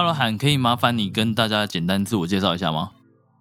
[0.00, 2.92] Hello，韩，可以麻烦你跟大家简单自我介绍一下吗？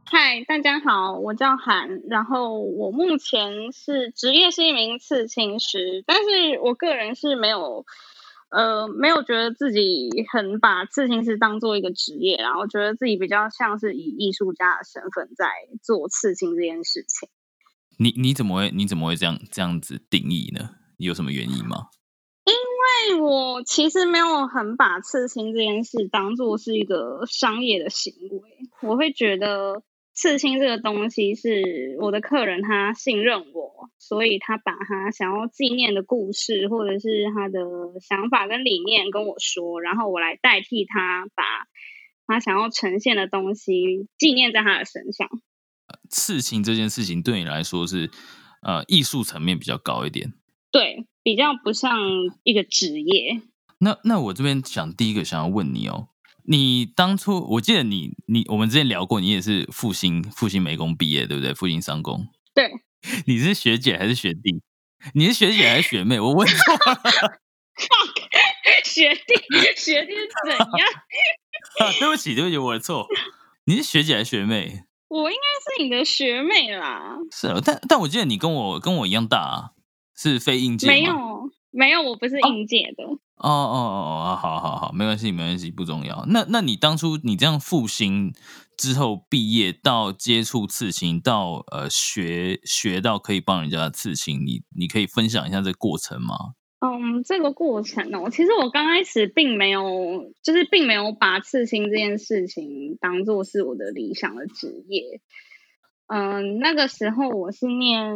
[0.05, 7.85] 嗨，大家好，我叫韩，然后我目前是职业是一名刺青师，但是我个人是没有，
[8.49, 15.45] 呃，没有觉得自己很把刺青师当做一个职业，然后觉得自己比较像是以艺术家的身份在
[15.83, 17.29] 做刺青这件事情。
[17.99, 20.71] 你你怎么会你怎么会这样这样子定义呢？
[20.97, 21.89] 你有什么原因吗？
[23.09, 28.41] 因为我其实没有很把刺青这件事当做是一个商业的行为，
[28.81, 37.59] 我会觉得刺青这个东西是我的客人他信任我，所以他把他想要纪念的故事或者是他的
[38.01, 41.43] 想法跟理念跟我说，然后我来代替他把
[42.25, 45.29] 他想要呈现的东西纪念在他的身上。
[46.09, 48.09] 刺青这件事情对你来说是
[48.61, 50.33] 呃艺术层面比较高一点，
[50.71, 51.05] 对。
[51.23, 51.99] 比较不像
[52.43, 53.41] 一个职业。
[53.79, 56.07] 那那我这边想第一个想要问你哦，
[56.45, 61.53] 你当初我记得你你我们之前聊过，你也是复兴复兴美工毕业对不对？
[61.53, 62.29] 复兴商工。
[62.53, 62.71] 对。
[63.27, 64.61] 你是学姐还是学弟？
[65.13, 66.17] 你是学姐还是学妹？
[66.17, 67.01] 我问错了。
[68.85, 69.21] 学弟
[69.75, 70.89] 学弟是怎样？
[71.99, 73.05] 对不起对不起，我的错。
[73.65, 74.85] 你是学姐还是学妹？
[75.09, 77.17] 我应该是你的学妹啦。
[77.33, 79.71] 是啊，但但我记得你跟我跟我一样大啊。
[80.17, 81.13] 是非应届没有，
[81.69, 83.03] 没有，我不是应届的。
[83.05, 86.25] 哦哦哦哦，好好好，没关系，没关系，不重要。
[86.27, 88.33] 那那你当初你这样复兴
[88.75, 96.35] 之后毕业到接触刺青，到呃学学到可以帮人家刺青，你你可以分享一下这个过程吗？
[96.79, 105.21] 嗯，这个过程哦，其实我刚开始并没有，就是并没有把刺青这件事情当做是我的理想的职业。
[106.07, 108.15] 嗯，那个时候我是念。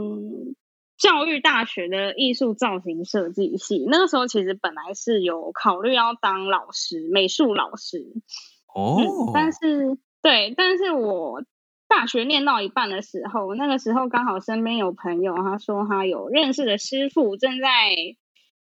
[1.01, 8.05] 教育大学的艺术造型设计系，那个时候其实本来是有考虑要当老师，美术老师。
[8.71, 11.43] 哦，但是对，但是我
[11.87, 17.95] 大学念到一半的时候，那个时候刚好身边有朋友，他说他有认识的师傅正在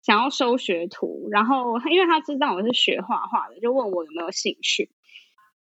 [0.03, 4.91] 想要收学徒，然后因为他知道我是学画画的，就问我有没有兴趣。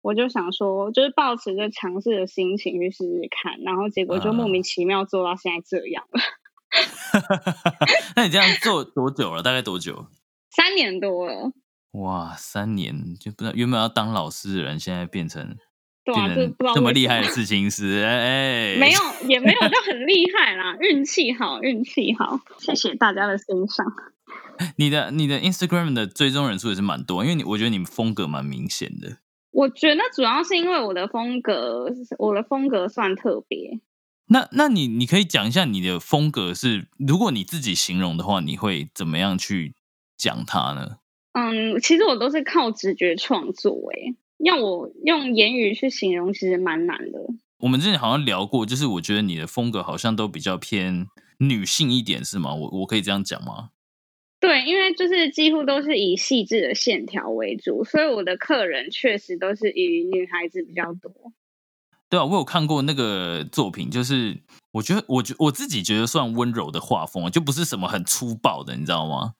[0.01, 6.19] 我就想说，就是抱持着尝试的心情去试试看，然后结果就莫名其妙做到现在这样了。
[8.15, 9.41] 那你这样做多久了？
[9.43, 10.07] 大概多久？
[10.51, 11.51] 三年多了。
[11.91, 15.55] 哇，三年就不知道原本要当老师的人，现在变成
[16.03, 23.85] 对啊，这这么厉害的事情是，哎，没有，也没有就很厉害啦， 运气好，运气好，谢谢大家的欣赏。
[24.75, 29.17] 你的你的 Instagram 的追踪人数也是蛮多，因为你我觉得你们风格蛮明显的。
[29.51, 31.87] 我觉得主要是因为我的风格，
[32.19, 33.79] 我的风格算特别。
[34.29, 39.73] 那那你你可以讲一下你的风格是，如果你自己形容的话，你会怎么样去
[40.17, 40.97] 讲它呢？
[41.33, 47.19] 嗯，其实我都是靠直觉创作，诶，要我用言语去形容，其实蛮难的。
[47.59, 51.07] 我们之前好像聊过，就是我觉得你的风格好像都比较偏
[51.39, 52.53] 女性一点，是吗？
[52.53, 53.69] 我我可以这样讲吗？
[54.39, 61.11] 对，因为就是几乎都是以细致的线条为主，所以我的客人确实都是以女孩子比较多。
[62.09, 64.41] 对啊，我有看过那个作品，就是
[64.71, 69.33] 我觉得，我觉我自己觉得算温柔的画风，就不是什么很粗暴的，你知道吗？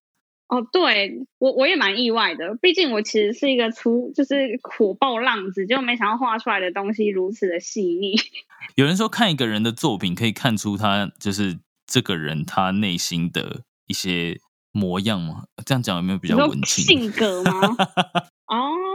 [0.50, 8.16] 哦，对我我也蛮意外的，毕竟我其实是一个粗，就是火爆浪子，就没想到画出来的东西如此的细腻。
[8.76, 14.40] 有人说，看一个人的作品可以看出他就是这个人他内心的一些
[14.72, 15.44] 模样吗？
[15.66, 16.82] 这样讲有没有比较文气？
[16.82, 17.76] 性格吗？
[18.48, 18.87] 哦。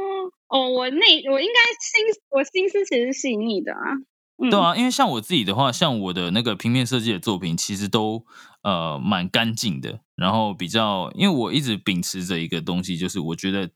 [0.53, 3.97] 哦，我内我应该心我心思其实细腻的啊，
[4.51, 8.27] 对啊，因为像我自己的话，像我的那个平面设计的作品，其实都
[8.63, 13.71] 呃蛮干净的，然后比较，因为我一直秉持着一个东西，就是我觉得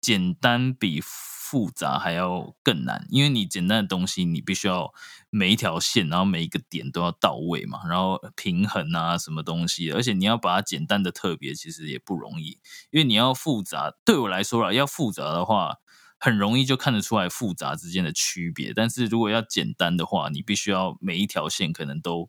[0.00, 4.92] 简单比复杂还要更难，因为你简单的东西，你必须要
[5.30, 12.58] 每一条线，然后每一个点都要到位嘛，然后平衡啊什么东西，而且你要把它简单的特别，其实也不容易，
[12.90, 15.76] 因为你要复杂，对我来说啦，要复杂的话。
[16.18, 18.72] 很容易就看得出来复杂之间的区别。
[18.74, 22.28] 但是如果要简单的话，你必须要每一条线可能都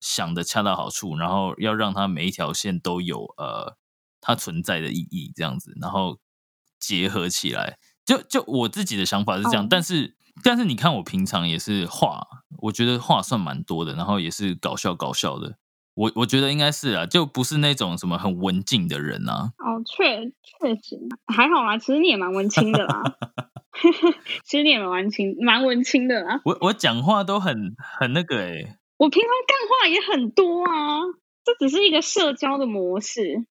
[0.00, 3.76] 想的恰到好处，然后要让它每一条线都有呃
[4.20, 6.20] 它存在的意义，这样子，然后
[6.78, 7.78] 结合起来。
[8.04, 12.26] 就就我自己的想法是这样，哦但是但是你看我平常也是画，
[12.58, 15.56] 我觉得画算蛮多的，然后也是搞笑搞笑的。
[15.94, 19.52] 我我觉得应该是啊，就不是那种什么很文静的人啊。
[19.58, 23.02] 哦，确确实还好啊，其实你也蛮文青的啦，
[24.44, 26.40] 其实你也蛮文青，蛮文青的啦。
[26.44, 31.00] 我我讲话都很很那个诶、我平常干话也很多啊，
[31.44, 33.46] 这只是一个社交的模式。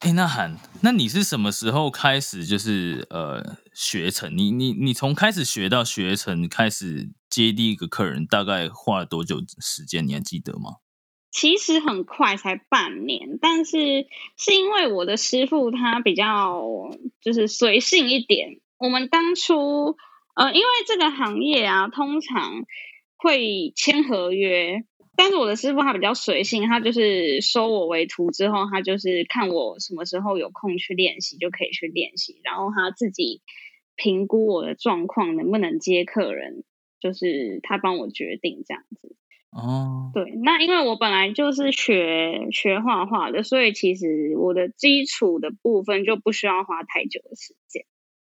[0.00, 4.36] 哎，那韩，那你是什么时候开始就是呃学成？
[4.36, 10.06] 你你你从开始学到学成，开始接第一个客人，大概花了多久时间？
[10.06, 10.76] 你还记得吗？
[11.40, 16.90] 其实很快，才半年，但是是因为我的师傅他比较
[17.20, 18.58] 就是随性一点。
[18.76, 19.96] 我们当初
[20.34, 22.64] 呃，因为这个行业啊，通常
[23.18, 24.82] 会签合约，
[25.14, 33.42] 但是我的师傅他比较随性，他就是收我为徒之后，他就是看我什么时候有空去练习就可以去练习，然后他自己
[33.94, 36.64] 评估我的状况能不能接客人，
[36.98, 39.14] 就是他帮我决定这样子。
[39.50, 47.84] 哦，对，那因为我本来就是学学画画的，所以其实我的基础的部分就不需要花太久的时间。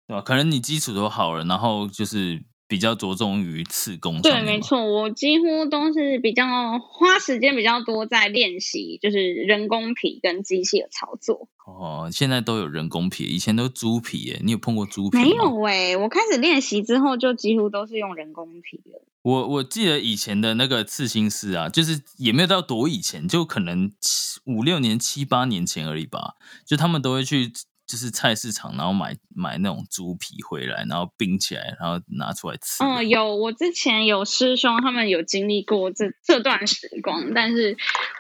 [0.08, 0.22] 对吧？
[0.22, 4.62] 可能你基础都好了，然后就是比较着重于次工上对，没。
[4.62, 6.46] 错，我几乎都是比较
[6.80, 11.50] 花时间比较多在练习，就是人工皮跟机械的操作。
[11.66, 14.40] 哦，现在都有人工皮，以前都猪皮耶。
[14.42, 15.24] 你有碰过猪皮吗？
[15.26, 19.06] 没有诶、我开始练习之后，就几乎都是用人工皮了。
[19.24, 26.36] 我我记得以前的那个刺青师啊，就是也没有到多以前，就可能七五六年、七八年前而已吧。
[26.66, 27.52] 就他们都会去
[27.92, 32.82] 就是菜市场，然后买买那种猪皮回来，然后冰起来，然后拿出来吃。
[32.82, 37.76] 嗯，有，我之前有师兄，他们有经历过这这段时光，但是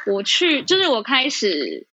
[0.07, 1.87] 我去，就是我开始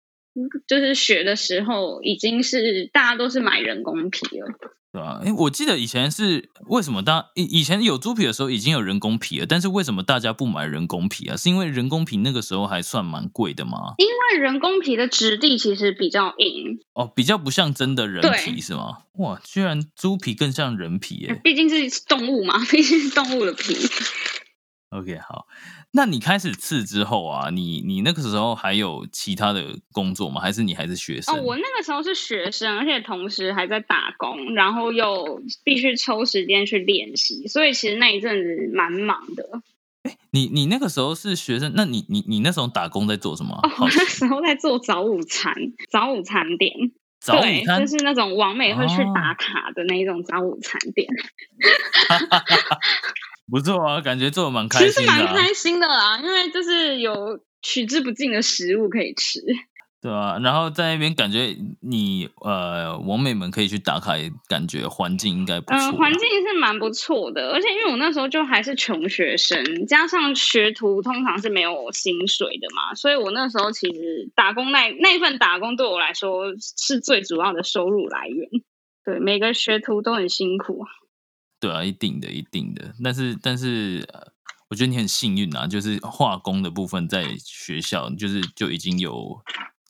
[0.67, 4.47] 就是学的时候，已经是大家都是买人工皮了。
[4.91, 5.21] 对吧？
[5.23, 11.37] 因为我记得以前是为什么大以以前有猪皮的时候已经有人工皮了，但是为什么大家不买人工皮啊？
[11.37, 13.95] 是因为人工皮那个时候还算蛮贵的吗？
[13.99, 19.01] 因为人工皮的质地其实比较硬，哦，比较不像真的人皮是吗？
[19.19, 21.39] 哇，居然猪皮更像人皮耶！
[21.45, 23.77] 毕竟是动物嘛，毕竟是动物的皮。
[24.91, 25.47] OK，好，
[25.99, 30.41] 那你开始刺之后啊，你你那个时候还有其他的工作吗？
[30.41, 31.35] 还是你还是学生？
[31.35, 39.45] 哦，我那个时候是学生，而且同时还在打工，然后又必须抽时间去练习，所以其实那一阵子蛮忙的。
[40.31, 43.69] 你你那个时候是学生，那你你你那时候打工在做什么啊？
[43.69, 45.53] 哦，我那时候在做早午餐，
[45.91, 46.73] 早午餐店。
[47.21, 51.09] 早午对，餐就是那种网美会去哦打卡的那一种早午餐店，
[53.51, 59.41] 不错啊，感觉做的蛮开其实心的、啊，蛮开心的啦，因为就是有取之不尽的食物可以吃。
[60.01, 65.89] 对啊，然后在那边感觉你呃，网美们可以去打卡，也感觉环境应该不错啊。
[65.89, 78.49] 嗯，环境是蛮不错的，而且因为我那时候就还是穷学生，加上学徒通常是没有薪水的嘛，所以我那时候其实打工那那份打工对我来说是最主要的收入来源。
[79.05, 80.85] 对，每个学徒都很辛苦。
[81.61, 82.93] 对啊，一定的，一定的。
[83.03, 84.33] 但是，但是，呃
[84.71, 89.41] 我觉得你很幸运啊，就是化工的部分在学校就是就已经有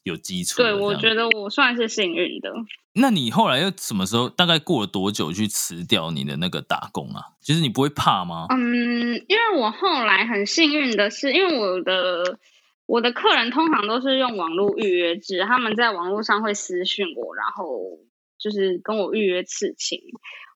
[0.05, 0.73] 有基础了。
[0.73, 2.49] 对，我觉得我算是幸运的。
[2.93, 4.29] 那你后来又什么时候？
[4.29, 7.23] 大概过了多久去辞掉你的那个打工啊？
[7.43, 8.47] 就是你不会怕吗？
[8.51, 12.39] 嗯，因为我后来很幸运的是，因为我的
[12.87, 17.99] 我的客人通常都是用网络预约制，他们在网络上会私讯我，然后
[18.39, 19.99] 就是跟我预约刺青。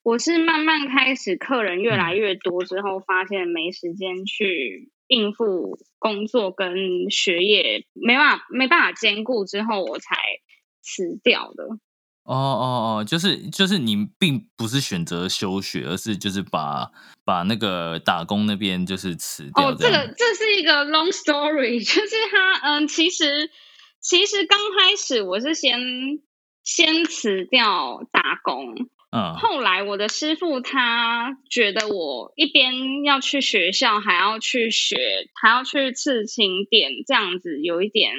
[0.02, 10.16] 我是慢慢开始客人越来越多之后，发现没时间去应付工作跟学业，没办法没办法兼顾之后，我才
[10.80, 11.64] 辞掉的。
[12.24, 16.88] 哦哦哦，就是就是你并不是选择休学，而是就是把
[17.24, 19.70] 把那个打工那边就是辞掉。
[19.70, 23.50] 哦，这样个这是一个 long story， 就是他嗯，其实
[24.00, 25.80] 其实刚开始我是先
[26.62, 28.74] 先辞掉打工，
[29.14, 34.96] 嗯后来我的师傅他觉得我一边要去学校，还要去学，
[35.34, 38.14] 还要去刺青店，这样子有一点。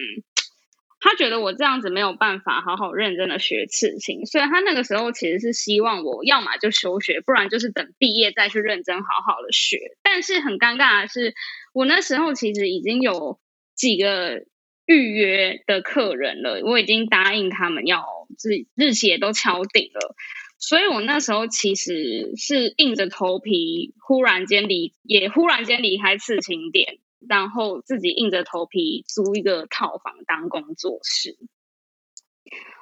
[1.00, 9.80] 他觉得我这样子没有办法好好认真的学刺青，所以他那个时候其实是希望我要么就休学，不然就是等毕业再去认真好好的学。
[10.02, 11.34] 但是很尴尬的是，
[11.74, 13.40] 我那时候其实已经有
[13.76, 14.46] 几个
[14.86, 18.06] 预约的客人了，我已经答应他们要
[18.42, 20.16] 日日期也都敲定了。
[20.58, 31.38] 所以我那时候其实是硬着头皮，忽然间离也忽然间离开刺青店，然后自己硬着头皮租一个套房当工作室，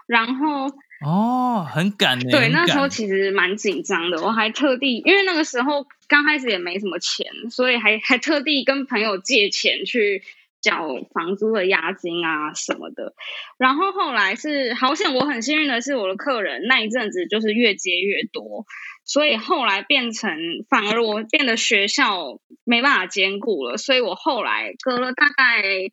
[0.07, 0.71] 然后。
[1.03, 2.29] 哦，很赶的。
[2.29, 10.21] 对，那时候其实蛮紧张的，我还特地，因为那个时候刚开始也没什么钱，所以还还特地跟朋友借钱去
[10.61, 13.13] 缴房租的押金啊什么的。
[13.57, 18.65] 然后后来是好险，我很幸运的是，我的客人那一阵子就是越接越多，
[19.03, 20.31] 所以后来变成
[20.69, 25.91] 反而我变得学校没办法兼顾了，所以我后来隔了大概。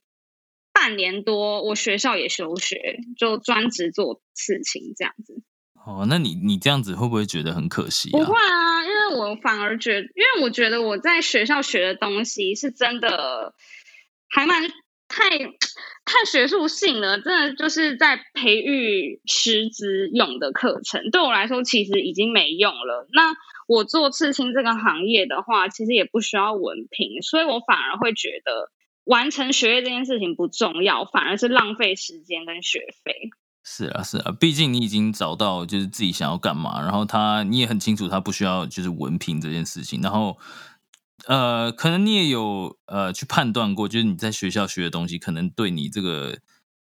[0.71, 5.43] 半年多，我学校也休学，就专职做事情这样子。
[5.75, 8.11] 哦，那你你这样子会不会觉得很可惜？
[8.11, 13.55] 不会啊，因为我反而觉得，因为我觉得我在学校学的东西是真的
[14.29, 14.63] 还蛮
[15.09, 21.11] 太太学术性了，真的就是在培育师资用的课程。
[21.11, 23.09] 对我来说，其实已经没用了。
[23.13, 23.35] 那
[23.67, 28.71] 我做刺青这个行业的话，其实也不需要文凭，所以我反而会觉得。
[29.09, 33.31] 完成学业这件事情不重要，反而是浪费时间跟学费。
[33.65, 40.37] 是啊，是啊，毕竟你已经找到就是自己想要干嘛，然后他你也很清楚他不需要就是文凭这件事情，然后
[41.29, 46.39] 呃，可能你也有呃去判断过，就是你在学校学的东西，可能对你这个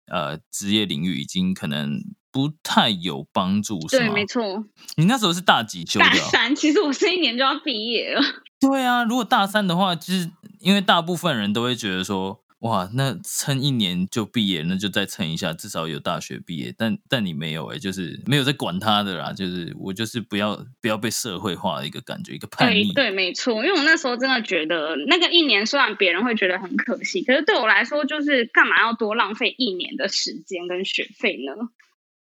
[0.07, 4.65] 呃职业领域已经可能不太有帮助，对，没错。
[4.95, 8.21] 你那时候是大几修大三，其实我这一年就要毕业了。
[8.59, 16.71] 对啊，如果大三的话，就是因为大部分人都会觉得说，哇，那撑一年就毕业，那就再撑一下，至少有大学毕业。
[16.77, 22.93] 但但你没有哎，就是没有在管他的啦，就是我就是不要不要被社会化的一个感觉，一个叛逆。
[22.93, 31.69] 对，没错，因为我那时候真的觉得那个一年，虽然别人会觉得很可惜，可是对我来说，就是干嘛要多浪费一年的时间跟学费呢？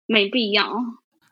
[0.07, 0.71] 没必要。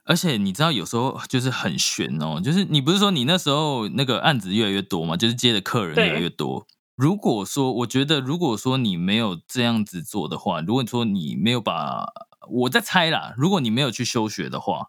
[0.06, 6.66] 而且你知道，有时候就是很悬哦，就是你不是说你那时候那个案子越来越多嘛，就是接的客人越来越多。
[6.96, 12.12] 如果说，我觉得如果说你没有这样子做的话，如果说你没有把，
[12.48, 14.88] 我在猜啦，如果你没有去休学的话，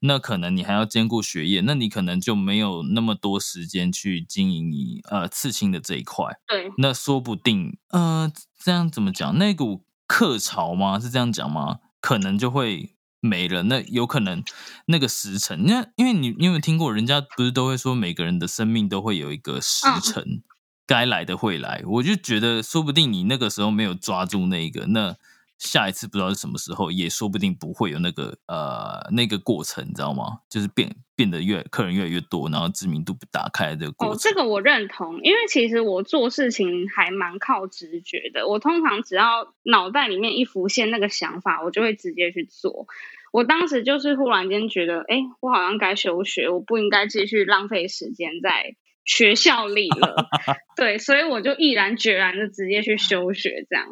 [0.00, 6.38] 那可能你还要兼顾学业，那你可能就没有那么多时间去经营你呃刺青的这一块。
[6.46, 8.32] 对，那说不定呃
[8.62, 9.36] 这样怎么讲？
[9.38, 10.98] 那股客潮吗？
[10.98, 11.78] 是这样讲吗？
[12.00, 12.90] 可能就会。
[13.26, 14.44] 没了，那有可能
[14.84, 20.42] 那个时辰，那因为你你有没有听过，人家不是都会说每个人的生命都会有一个时辰，
[20.86, 21.82] 该来的会来。
[21.86, 25.16] 我就觉得，说不定你那个时候没有抓住那个，那
[25.58, 30.40] 下一次不知道是什么时候，也说不定不会有那个呃那个过程，你知道吗？
[30.50, 34.14] 就是变变得越客人越来越多，然后知名度不打开这个过程。
[34.14, 38.48] 哦，这个我认同，因为其实我做事情还蛮靠直觉的。
[38.48, 42.86] 我通常只要脑袋里面一浮现那个想法，我就会直接去做。
[43.32, 50.28] 我当时就是忽然间觉得，哎，我好像该休学，我不应该继续浪费时间在学校里了。
[50.76, 53.86] 对，所以我就毅然决然的直接去休学，这样。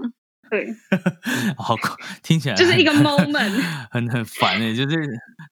[0.50, 0.68] 对，
[1.56, 1.74] 好，
[2.22, 4.96] 听起来就是一个 moment， 很很烦诶，就是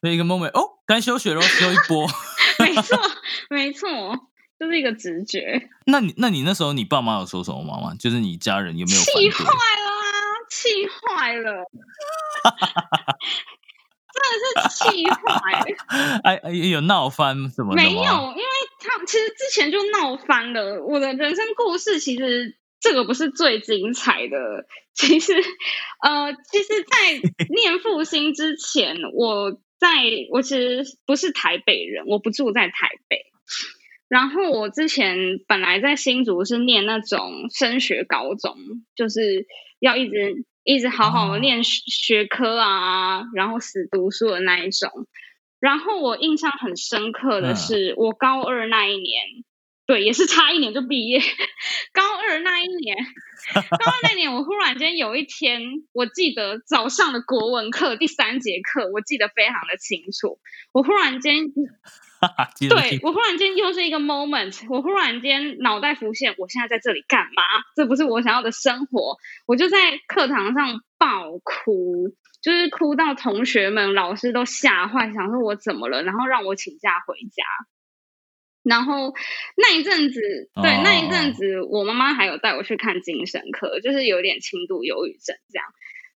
[0.02, 2.06] 那一个 moment，哦，该休学了，休一波。
[2.58, 2.98] 没错，
[3.48, 3.88] 没错，
[4.58, 5.70] 就是一个直觉。
[5.86, 7.94] 那你那你那时候你爸妈有说什么吗？
[7.98, 10.12] 就是你家人有没有气坏了啊？
[10.50, 11.64] 气坏了。
[14.12, 14.20] 真
[14.54, 15.64] 的是气坏！
[16.24, 17.74] 哎哎，有闹翻什么？
[17.74, 18.49] 没有，因为他
[19.10, 20.84] 其实之前就闹翻了。
[20.84, 24.66] 我的人生故事其实这个不是最精彩的。
[24.94, 25.34] 其实，
[26.02, 29.88] 呃，其实，在 念复兴之前，我在
[30.30, 33.26] 我其实不是台北人，我不住在台北。
[34.08, 35.16] 然后我之前
[35.48, 38.56] 本来在新竹是念那种升学高中，
[38.94, 39.46] 就是
[39.80, 40.44] 要一直。
[40.62, 44.90] 一直好好的念学科啊，然后死读书的那一种。
[45.60, 49.22] 然后我印象很深刻的是，我高二那一年，
[49.86, 51.20] 对，也是差一年就毕业。
[51.92, 52.96] 高二那一年，
[53.54, 55.60] 高二那年，我忽然间有一天，
[55.92, 60.38] 我记得早上的国文课第三节课，我记得非常的清楚。
[60.72, 61.46] 我忽然间。
[62.68, 67.42] 对我忽然间又是一个 moment，我忽然间脑袋浮现，我现在在这里干嘛？
[67.74, 69.16] 这不是我想要的生活。
[69.46, 77.44] 我就在课堂上爆哭，就是哭到同学们、老师都吓坏，想说我怎么了，然后让我请假回家。
[78.62, 79.14] 然后
[79.56, 80.20] 那一阵子，
[80.62, 85.66] 对那一阵子，我妈妈还有带我去看精神科，就是有点轻度忧郁症这样。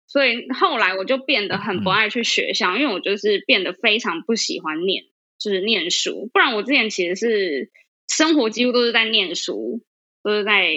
[0.07, 5.05] 所以后来我就变得很不爱去学校，因为我就是变得非常不喜欢念。
[5.39, 7.69] 就是念书，不然我之前其实是
[8.07, 9.83] 生活几乎都是在念书，
[10.23, 10.69] 都是在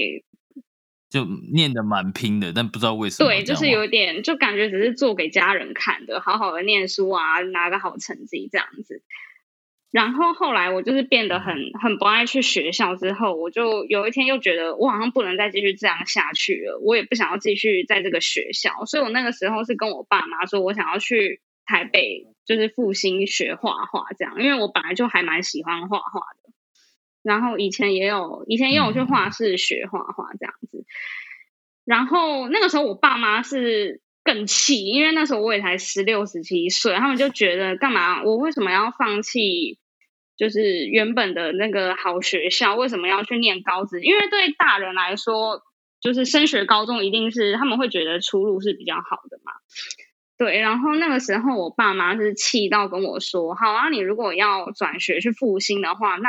[1.09, 3.29] 就念的蛮拼的，但不知道为什么。
[3.29, 9.03] 对，就是有点就感觉只是做给家人看的，好好的念书啊，拿个好成绩这样子。
[9.93, 26.53] 然后后来我就是变得很很不爱去学校，之后我就有一天又觉得我好像不能再继续这样下去了，我也不想要继续在这个学校，所以我那个时候是跟我爸妈说，我想要去台北，就是复兴学画画这样，因为我本来就还蛮喜欢画画的，
[27.27, 30.85] 然后以前也有以前也有去画室学画画这样子，
[31.85, 34.01] 然后那个时候我爸妈是。
[34.27, 38.25] 更气，因为那时候我也才十六、十七岁，他们就觉得干嘛？
[38.25, 39.79] 我为什么要放弃？
[40.37, 44.01] 就是原本的那个好学校，为什么要去念高职？
[44.01, 45.63] 因为对大人来说，
[46.01, 49.53] 就是升学高中一定是他们会觉得出路是比较好的嘛。
[50.37, 56.29] 对，然后那个时候我爸妈是气到跟我说：“好啊，你如果要转学去复兴的话，那……”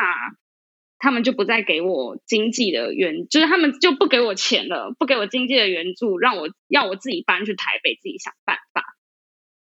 [0.99, 8.83] 他们就不再给我经济的援，就是他们就不给我钱了，不给我经济的援助，让我要我自己搬去台北，自己想办法。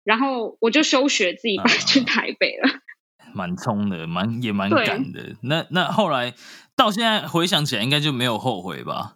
[0.03, 2.69] 然后我就休学，自己搬去台北了。
[3.33, 5.35] 蛮冲的，蛮也蛮敢的。
[5.43, 6.33] 那那后来
[6.75, 9.15] 到现在回想起来，应该就没有后悔吧？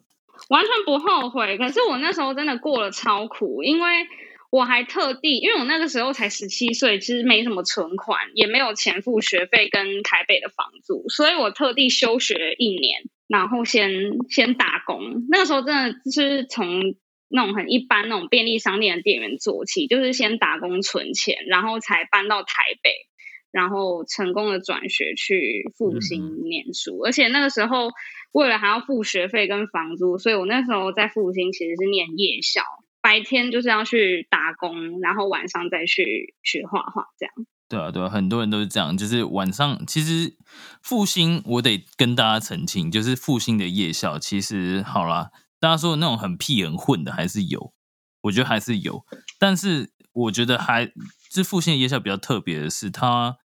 [0.49, 1.57] 完全不后悔。
[1.57, 4.07] 可是我那时候真的过了超苦，因为。
[4.51, 13.91] 我还特地，因为我那个时候才十七岁，其实没什么存款，也没有钱付学费跟台北的房租，所以我特地休学一年，然后先
[14.29, 15.27] 先打工。
[15.29, 16.95] 那个时候真的就是从
[17.27, 22.89] 那种很一般那种便利商店的店员做起，就是先打工存钱，然后才搬到台北，
[23.51, 26.97] 然后成功的转学去复兴念书。
[27.05, 27.91] 而且那个时候
[28.31, 32.63] 为了还要付学费跟房租，所以我那时候在复兴其实是念夜校。
[33.01, 37.33] 白天就是要去打工，然后晚上再去学画画，这样。
[37.67, 39.85] 对啊，对啊，很多人都是这样，就是晚上。
[39.85, 40.35] 其实
[40.81, 47.73] 复兴，我得跟大家澄清，就是复兴的夜校，其实好啦，大家说的那种很屁很混的还是有，
[48.23, 49.05] 我觉得还是有。
[49.37, 50.91] 但是我觉得还，
[51.31, 53.37] 这复兴的夜校比较特别的是，它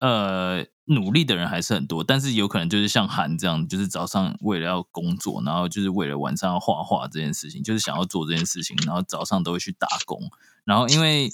[0.00, 0.66] 呃。
[0.86, 10.20] 努力的人还是很多，但是有可能就是像韩这样，就是早上为了要工作，然后就是为了晚上要画画这件事情，就是想要做这件事情，然后早上都会去打工。
[10.64, 11.30] 然后因为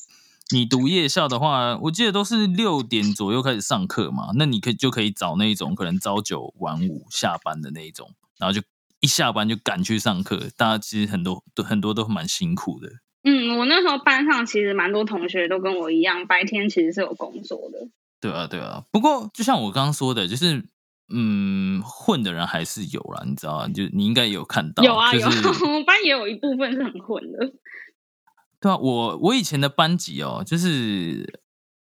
[0.50, 8.62] 你读夜校的话，我记得都是六点左右开始上课嘛，那你可以就可以找那种可能朝九晚五下班的那一种，然后就
[9.00, 10.48] 一下班就赶去上课。
[10.56, 12.88] 大家其实很多都很多都蛮辛苦的。
[13.24, 17.88] 嗯，我那时候班上其实蛮多同学都跟我一样，白天其实是有工作的。
[18.20, 18.84] 对啊，对啊。
[18.90, 20.68] 不过，就像我刚刚说的，就是，
[21.08, 23.68] 嗯，混的人还是有啦，你知道吗？
[23.68, 25.26] 就你应该有看到，有啊，有。
[25.26, 25.30] 我
[25.70, 27.52] 们班也有一部分是很混的。
[28.60, 31.40] 对啊，我我以前的班级哦，就是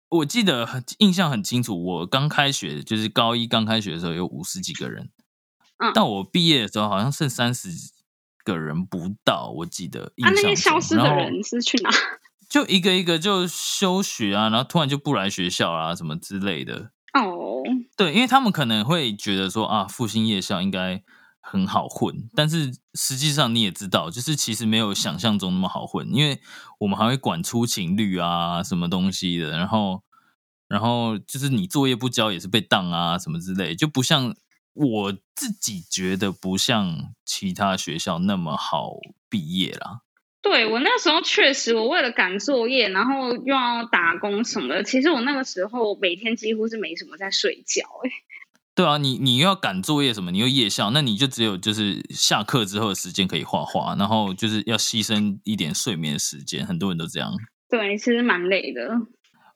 [0.08, 1.84] 我记得很印象很清楚。
[1.84, 5.10] 我刚开学，就是高一刚开学的时候，有五十几个人。
[5.78, 5.92] 嗯。
[5.94, 7.68] 但我毕业的时候，好像剩三十
[8.42, 9.52] 个人不到。
[9.58, 10.12] 我记得。
[10.22, 11.90] 啊，那些消失的人是去哪？
[12.52, 16.90] 就一个一个就休学啊，然后突然就不来学校啊，什么之类的。
[17.14, 17.62] 哦，
[17.96, 21.02] 对，因为他们可能会觉得说啊，复兴夜校应该
[21.40, 26.42] 很好混，但是实际上你也知道，就是其实没有想象中那么好混，因为
[26.80, 30.02] 我们还会管出勤率啊，什么东西的，然后，
[30.68, 34.36] 然后就是你作业不交也是被当啊，什么之类，就不像
[34.74, 38.90] 我自己觉得不像其他学校那么好
[39.30, 40.02] 毕业啦。
[40.42, 44.82] 对我那时候确实，我为了赶作业，然后又要打工什么的。
[44.82, 47.86] 其实我那个时候每天几乎是没什么在睡觉。
[48.04, 48.10] 哎，
[48.74, 56.66] 对啊，你你又要赶作业什么，你又夜校，那你就只有就是下课之后的时间可以画画，然后就是要牺牲一点睡眠时间。
[56.66, 57.30] 很多人都这样。
[57.70, 58.88] 对，其实蛮累的。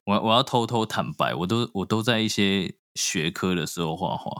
[0.04, 4.30] 我我要偷偷坦白，我都我都在一些学科的时候画画。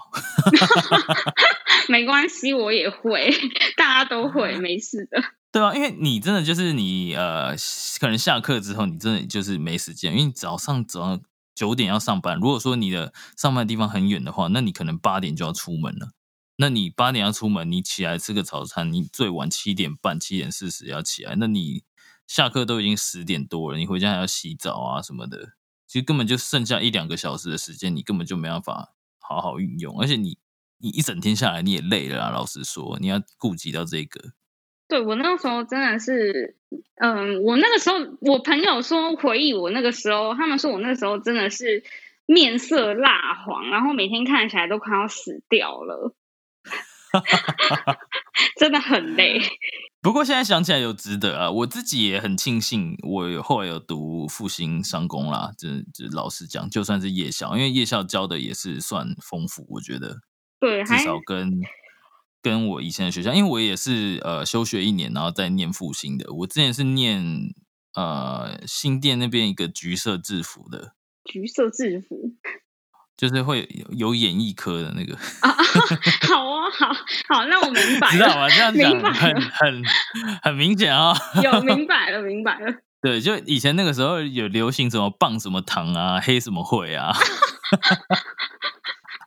[1.90, 3.32] 没关系，我也会，
[3.76, 5.20] 大家都会， 没事的。
[5.56, 7.56] 对啊，因为你真的就是你呃，
[7.98, 11.22] 可能下课之后你真的就是没时间，因为早上早上
[11.54, 12.36] 九点要上班。
[12.36, 16.10] 如果说你的上班地方很远的话，那你可能八点就要出门了。
[16.56, 21.34] 那你八点要出门，你起来吃个早餐，你最晚七点半、七点四十要起来。
[21.36, 21.84] 那你
[22.26, 25.54] 下课都已经十点多了，你回家还要洗澡啊什么的，
[25.86, 29.98] 其实根本就剩下一两个小时的时间，你根本就没办法好好运用。
[29.98, 30.36] 而且你
[30.76, 34.32] 你一整天下来你也累了啊，老实说，你要顾及到这个。
[34.88, 36.54] 对我那个时候真的是，
[36.96, 41.82] 嗯，我那个时候我朋友说回忆我那个时候，他们说我那个时候真的是
[42.26, 46.14] 面色蜡黄，然后每天看起来都快要死掉了，
[48.58, 49.40] 真的很累。
[50.00, 55.50] 不过现在想起来有值得啊，我自己也很庆幸，我后来有读复兴商工啦。
[55.58, 60.20] 就就老实讲，就算是夜校，因为夜校教的也是算丰富，我觉得
[60.60, 61.50] 对，至少跟。
[62.46, 66.32] 跟我以前的学校，因为我也是呃休学一年，然后再念复兴的。
[66.32, 67.20] 我之前是念
[67.94, 70.92] 呃新店那边一个橘色制服的，
[71.24, 72.36] 橘色制服。
[73.16, 75.16] 就是会有演艺科的那个。
[75.40, 75.50] 啊，
[76.28, 76.86] 好哦，好
[77.28, 78.48] 好，那我明白了，知道吗？
[78.48, 79.82] 这样讲很很
[80.42, 82.72] 很明显啊、 有明白了，明白了。
[83.02, 87.12] 对，就以前那个时候有流行什么棒什么糖啊，黑什么会啊。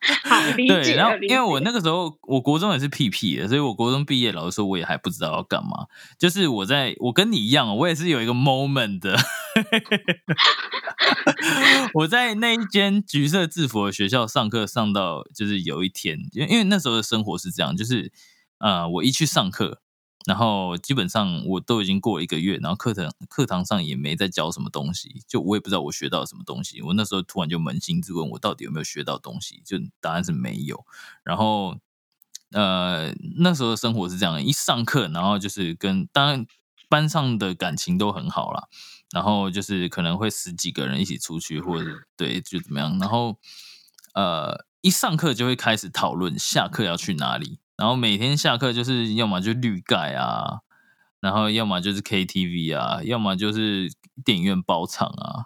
[0.23, 0.95] 好，理对。
[0.95, 5.88] 然后因为我那个时候我国中也是屁屁的，所以我国中毕业，老实说我也还不知道要干嘛。
[6.17, 9.17] 就是我在我跟你一样，我也是有一个 moment 的。
[11.95, 18.12] 我在那一间橘色制服的学校上课，上到就是有一天，因为因为那时候的生活是这样，就是
[18.59, 19.81] 呃，我一去上课，
[20.25, 26.82] 然后基本上我都已经过了一个月，然后课堂课堂上也没在教什么东西，就我也不知道我学到什么东西。
[26.82, 29.62] 我那时候突然就扪心自问，我到底有没有学到东西？
[29.65, 30.86] 就答案是没有。
[31.23, 31.77] 然后
[32.51, 36.45] 呃，那时候的生活是这样，一上课，然后就是跟当
[36.89, 38.67] 班上的感情都很好啦，
[39.12, 41.86] 然后就是可能会十几个人一起出去，或者
[42.17, 43.38] 对就怎么样，然后
[44.15, 50.59] 呃一上课就会开始讨论下课要去哪里，然后每天下课就是要么就绿盖啊，
[51.21, 53.89] 然后要么就是 KTV 啊，要么就是
[54.25, 55.45] 电影院包场啊。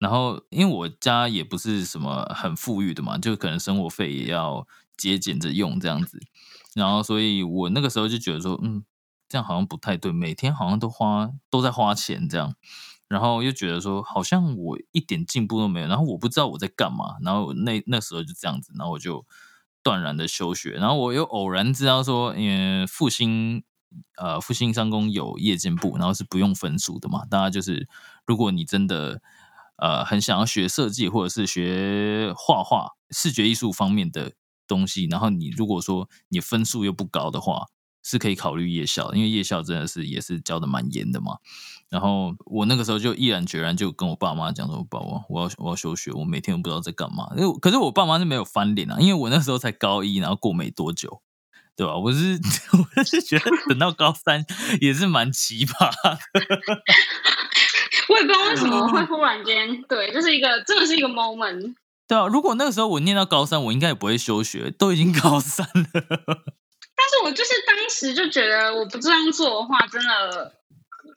[0.00, 6.18] 然后，因为我家也不是什么很富裕的嘛，就可能生活费也要节俭着用这样子。
[6.74, 8.82] 然后，所以我那个时候就觉得说，嗯，
[9.28, 12.56] 这样好像不太对，每天好像都花都在花钱这样。
[13.08, 17.16] 然后又觉得说，好像我一点进步都没有，然后我不知道我在干嘛。
[17.22, 19.26] 然后那那时候就这样子，然后我就
[19.82, 20.70] 断然的休学。
[20.70, 23.62] 然后我又偶然知道说，嗯，复兴
[24.16, 27.24] 呃复兴商工有夜间部，然后是不用分数的嘛。
[27.26, 27.88] 大家就是
[28.26, 29.20] 如果你真的
[29.76, 34.32] 呃很想要学设计或者是学画画、视觉艺术方面的
[34.66, 37.66] 东西，然后你如果说你分数又不高的话，
[38.02, 41.38] 是可以考虑夜校，因为夜校真的是也是教的蛮严的嘛。
[41.90, 47.28] 然后我那个时候就毅然决然就跟我爸妈讲说，爸我，我要我要休学，我每天都不知道在干嘛。
[47.36, 51.20] 因为可是我爸妈是没有翻脸啊，因为我那时候才高一，然后过没多久，
[51.74, 51.96] 对吧？
[51.96, 52.38] 我是
[52.96, 54.46] 我是觉得等到高三
[54.80, 56.18] 也是蛮奇葩的。
[58.08, 61.74] 我也不知道为什么 会忽然间，对，就是一个真的是一个 moment。
[62.06, 65.90] 对啊，如果那个时候我念到高三，我应该也不会休学，都已经高三了。
[67.00, 70.54] 但是我就是当时就觉得，我不这样做的话，真的，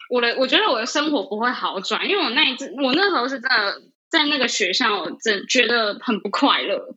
[0.10, 6.96] 我的我觉得我的生活不会好转，因为我那一阵，我那时候是真的在那个学校，我真觉得很不快乐。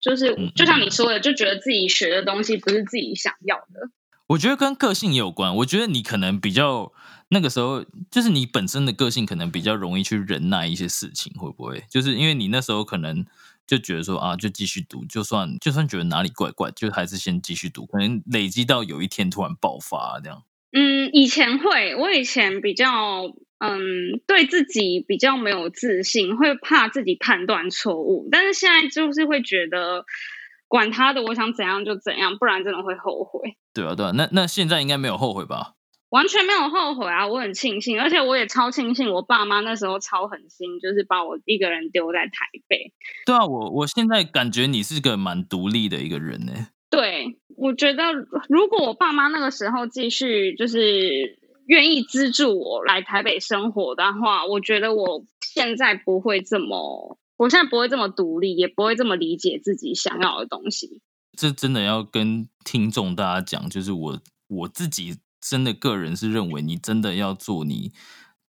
[0.00, 3.90] 就是就像你说的，就觉得自己学的东西不是自己想要的。
[4.26, 5.56] 我觉得跟个性也有关。
[5.56, 6.92] 我觉得你可能比较
[7.28, 11.84] 那个时候，就是你本身的个性可能比较容易去忍耐一些事情，会不会？
[11.90, 13.24] 就是因为你那时候可能
[13.66, 20.42] 就觉得说啊，就继续读，就算就算觉得哪里怪怪，就还是先继续读，可能累积到有一天突然爆发这样。
[20.76, 28.28] 嗯，以前会，我以前比较嗯，对自己比较没有自信，会怕自己判断错误。
[28.30, 30.04] 但是现在就是会觉得，
[30.66, 33.56] 管他的，我想怎样就怎样，不然真的会后悔。
[33.72, 35.74] 对啊，对啊，那那现在应该没有后悔吧？
[36.10, 37.26] 完全没有后悔啊！
[37.26, 42.92] 我很庆幸，而且我也超庆幸，我爸妈那时候超狠心，就是把我一个人丢在台北。
[43.26, 46.52] 对啊，我我现在感觉你是个蛮独立的一个人呢。
[46.94, 48.12] 对，我觉得
[48.48, 61.00] 如果我爸妈那个时候继续就是愿意资助我来台北生活的话，我觉得我现在不会这么，我现在不会这么独立，也不会这么理解自己想要的东西。
[61.36, 67.92] 这真的要跟听众大家讲，就是我我自己真的个人是认为，你真的要做你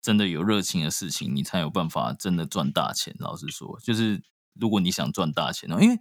[0.02, 3.16] 真的有热情的事情，你才有办法真的赚大钱。
[3.20, 4.22] 老实说，就是
[4.60, 5.98] 如果你想赚大钱呢，因为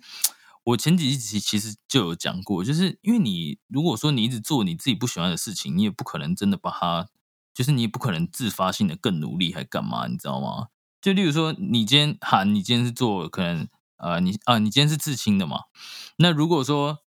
[0.65, 7.09] 我前几集其实就有讲过，就是因为你如果说你一直做你自己不喜欢的事情，你也不可能真的把它，
[7.53, 10.07] 就是你也不可能自发性的更努力，还干嘛？
[10.07, 10.69] 你知道吗？
[11.03, 15.65] 就例如说，你今天喊，你今天是做可能呃，你啊，你今天是刺青的嘛？
[16.17, 17.01] 那如果说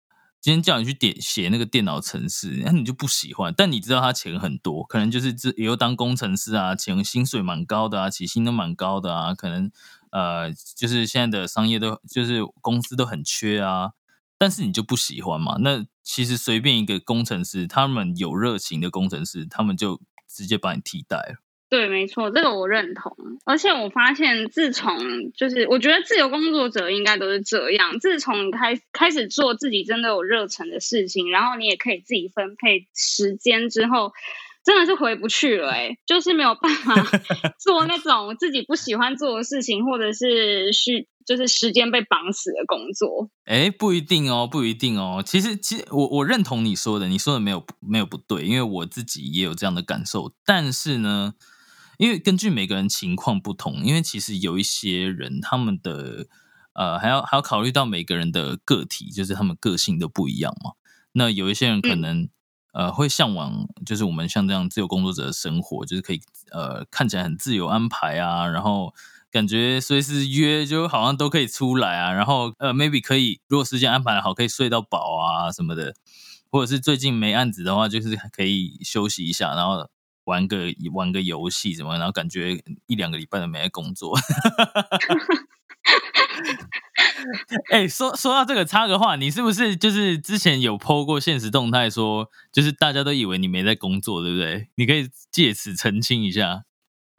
[0.44, 9.70] 今天叫你去点写那个电脑程式，那你就不喜欢，但你知道他钱很多，可能就是这以后当工程师啊，钱薪水蛮高的啊，起薪都蛮高的啊，可能
[10.10, 13.92] 呃，就是现在的商业都就是公司都很缺啊，
[14.36, 15.56] 但是你就不喜欢嘛？
[15.60, 21.43] 那其实随便一个工程师，他们有热情的工程师，他们就直接把你替代了。
[21.70, 23.16] 对，没错，这个我认同。
[23.44, 24.96] 而且我发现，自从
[25.32, 27.98] 就是我觉得自由工作者应该都是这样。
[27.98, 34.12] 自从开开始做自己真的有热忱的事情，然后你也可以自己分配时间之后，
[34.64, 35.70] 真的是回不去了。
[35.70, 36.94] 哎，就是没有办法
[37.58, 43.30] 做那种自己不喜欢做的事情，或者是需就是时间被绑死的工作。
[43.46, 45.20] 哎，不一定哦，不一定哦。
[45.26, 50.32] 其实，其实我我认同你说的，你说的没有没有不对，因为我自己也有这样的感受。
[50.46, 51.34] 但是呢。
[51.98, 56.26] 因为根据每个人情况不同，因为其实有一些人他们的
[56.72, 60.72] 呃，还要还要考虑到每个人的个体，就是他们个性都不一样嘛。
[61.12, 62.28] 那有一些人可能、
[62.72, 68.92] 呃会向往，就是我们像这样自由工作者的生活，就是可以呃看起来很自由安排啊，然后
[69.30, 75.94] 感觉随时约就好像都可以出来啊，然后呃 maybe 可以如果时间安排的好，可以睡到饱啊什么的，
[76.50, 79.88] 或者是最近没案子的话，就是可以休息一下，然后。
[80.24, 84.16] 玩个玩个游戏什么，然后感觉一两个礼拜都没在工作。
[87.70, 94.68] 哎、说说到这个，插个话，你是不是就是之前有 PO 过现实动态说，就是大家都以为你没在工作，对不对？
[94.76, 96.64] 你可以借此澄清一下。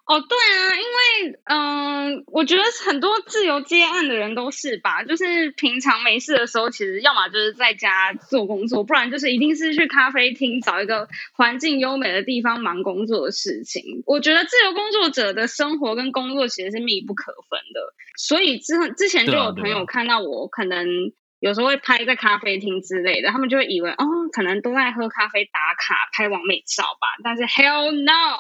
[0.08, 14.04] 哦，对啊，因为嗯、我觉得很多自由接案的人都是吧，就是平常没事的时候，其实要么就是在家做工作，不然就是一定是去咖啡厅找一个环境优美的地方忙工作的事情。
[14.06, 20.88] 我觉得自由工作者的生活跟工作其实是密不可分的，所以之后之前就有朋友看到我可能。
[21.42, 27.08] 有时候会拍在咖啡厅之类的，他们就会以为哦，可能都在喝咖啡打卡拍完美照吧。
[27.24, 28.38] 但是 hell no，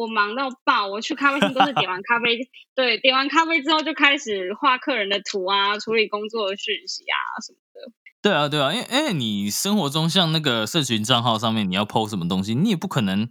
[0.00, 2.38] 我忙到爆，我去咖啡厅都是点完咖啡，
[2.74, 7.92] 对，点完咖啡之后就开始画客人的图啊，处理工作的讯息啊什么的。
[8.22, 13.28] 对啊，对啊，因为因为你生活中像那个社群账号上面你要 PO 什么东西，你也不可能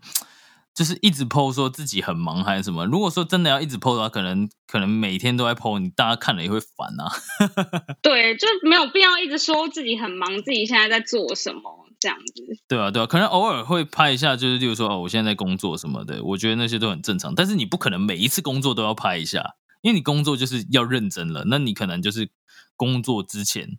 [0.74, 2.86] 就是一直 PO 说自己很忙还是什么。
[2.86, 7.12] 如果说真的要一直 PO 的话，可能可能每天都在 PO，你大家看了也会烦啊。
[8.02, 12.44] 对，就没有必要一直说自己很忙，自己现在在做什么这样子。
[12.68, 17.36] 对啊，对啊，可能偶尔会拍一下，就是例如说哦，我现在在工作什么的，我觉得那些都很正常。
[17.36, 21.46] 但是你不可能每一次工作都要拍一下，因为你工作就是要认真了。
[21.48, 22.30] 那你可能就是
[22.76, 23.78] 工作之前，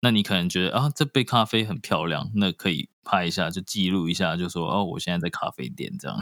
[0.00, 6.16] 那你可能觉得啊，这杯咖啡很漂亮，那可以拍一下，就记录一下，就说哦，我现在在咖啡店这样。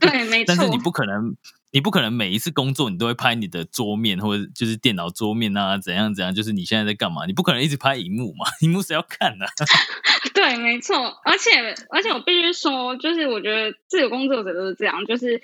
[0.00, 0.56] 对，没错 但。
[0.56, 1.36] 是你不可能，
[1.70, 7.24] 你不可能每一次工作你都会拍你的桌面或者就是电脑桌面啊，怎样怎样，就是你现在在干嘛？
[7.26, 9.46] 你不可能一直拍荧幕嘛，荧幕谁要看呢、
[10.34, 15.40] 对，没错，而且而且我必须说，就是我觉得自由工作者都是这样，就是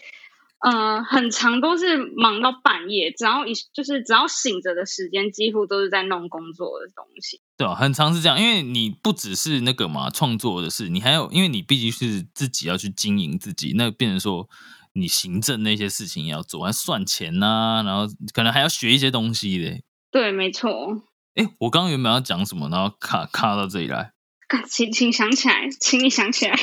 [0.59, 7.41] 呃，很长都是忙到半夜，只要一就是只要醒着的时间，几乎都是在弄工作的东西。
[7.59, 14.49] 对啊，很长是这样，因为你不只是那个嘛创作的事，你还有，因为你毕竟是自己要去经营自己，那变成说
[14.95, 19.81] 你行政那些事情也要做，还算钱呐、然后可能还要学一些东西的。
[20.11, 21.03] 对，没错。
[21.35, 24.13] 哎，我刚刚原本要讲什么，然后卡卡到这里来
[24.67, 26.59] 请请想起来，请你想起来。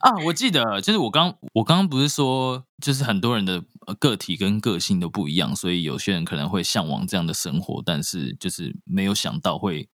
[0.00, 3.64] 啊，我记得就是我刚我刚刚不是说，就是很多人的
[3.98, 9.88] 个体跟个性都不一样，所以有些人可能会向往这样的生活，但是就是没有想到会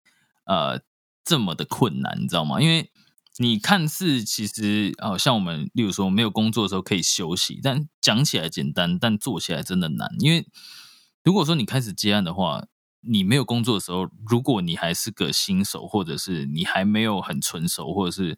[0.44, 0.80] 呃
[1.24, 2.60] 这么的困难，你知道吗？
[2.60, 2.90] 因为
[3.38, 10.08] 你看似其实呃像我们，例如说没有工作的时候可以休息，但讲起来简单，但做起来真的难。
[10.18, 10.46] 因为
[11.22, 12.66] 如果说你开始接案的话，
[13.00, 18.36] 你没有工作的时候，如果你还是个新手，或者是你还没有很纯熟，或者是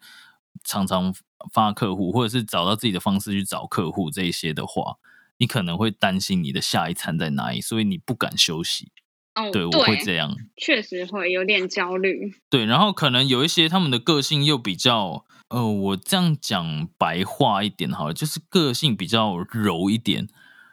[0.64, 1.14] 常常
[1.52, 4.96] 发客户，或者是找到自己的方式去找客户这一些的话，
[5.38, 8.92] 你可能会担心你的下一餐在哪里，所以你不敢休息。
[9.34, 10.36] 哦，对，我会这样。
[10.56, 12.34] 确实会有点焦虑。
[12.50, 20.28] 对，然后可能有一些他们的个性又比较，呃，我这样讲白话一点好了，就是个性比较柔一点。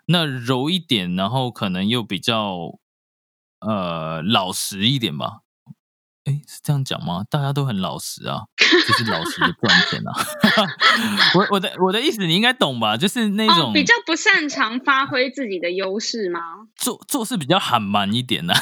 [0.07, 2.79] 那柔一点，然后可能又比较
[3.59, 5.41] 呃老实一点吧。
[6.27, 7.23] 哎，是这样讲吗？
[7.31, 10.11] 大家都很老实啊， 就是老实的赚钱啊。
[11.35, 12.97] 我我的我的意思你应该懂吧？
[12.97, 16.39] 就是那种、哦，比较不擅长发挥自己的优势吗？
[16.75, 18.59] 做做事比较喊蛮一点的、啊。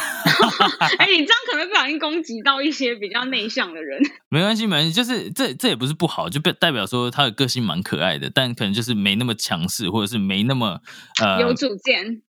[0.99, 3.99] 哎，你这样可能不小心攻击到一些比较内向的人。
[4.29, 10.81] 没关系，没关系，就是这这也不是不好，就代表说他的个性蛮可爱的，但可能就是没那么强势，或者是没那么
[11.19, 12.21] 呃有主见，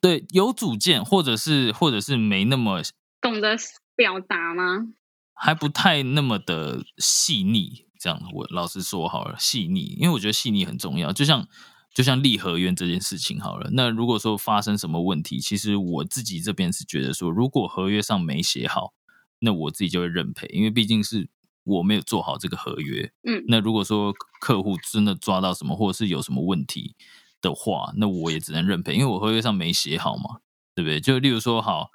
[0.00, 2.82] 对，有主见，或者是或者是没那么
[3.20, 3.56] 懂得
[3.96, 4.88] 表达吗？
[5.34, 7.86] 还不太那么的细腻。
[7.98, 11.10] 这样，我老实说好了，细腻，因为我觉得细腻很重要。
[11.12, 11.48] 就像
[11.94, 18.92] 就像立合约这件事情好了，那如果说发生什么问题，其实我自己这边是觉得说，如果合约上没写好，
[19.38, 21.30] 那我自己就会认赔，因为毕竟是
[21.64, 23.10] 我没有做好这个合约。
[23.26, 26.94] 嗯，那如果说客户真的抓到什么，或者是有什么问题
[27.40, 30.40] 的话，那我也只能认赔，因为我合约上没写好嘛，
[30.74, 31.00] 对不对？
[31.00, 31.90] 就例如说，好，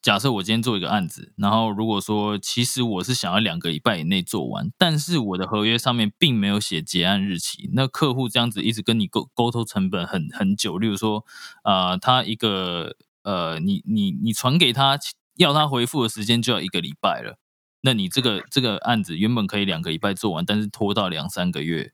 [0.00, 11.24] 假设我今天做一个案子，然后如果说其实我是想要两个礼拜以内做完，但是我的合约上面并没有写结案日期，那客户这样子一直跟你沟沟通成本很很久，例如说，
[11.64, 14.98] 呃，他一个呃，你你你传给他
[15.36, 17.38] 要他回复的时间就要一个礼拜了。
[17.80, 21.92] 那你这个这个案子原本可以两个礼拜做完，但是拖到两三个月，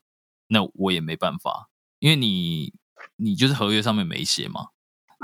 [0.48, 2.74] 那我也没办法，因为你
[3.16, 4.68] 你就是合约上面没写嘛。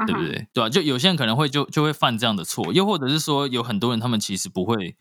[0.07, 0.49] 对不对？
[0.53, 0.69] 对吧？
[0.69, 4.97] 就有些人可能会就就会犯这样的错，又或者是说有很多人他们其实不会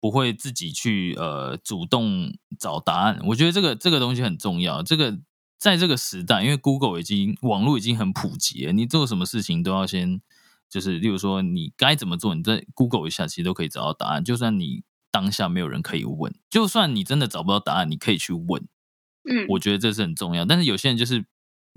[0.00, 3.18] 不会自己去呃主动找答案。
[3.26, 4.82] 我觉得这个这个东西很重要。
[4.82, 5.18] 这个
[5.58, 10.20] 在这个时代，因为 Google 已经网络已经很普及了，你做什么事情都要先
[10.68, 14.22] 就是，例如说你该怎么做，你在 Google 一下其实都可以找到答案。
[14.22, 18.66] 就算你当下没有人可以问，就算你真的找不到答案，你可以去问。
[19.26, 20.44] 嗯，我觉得这是很重要。
[20.44, 21.24] 但是有些人就是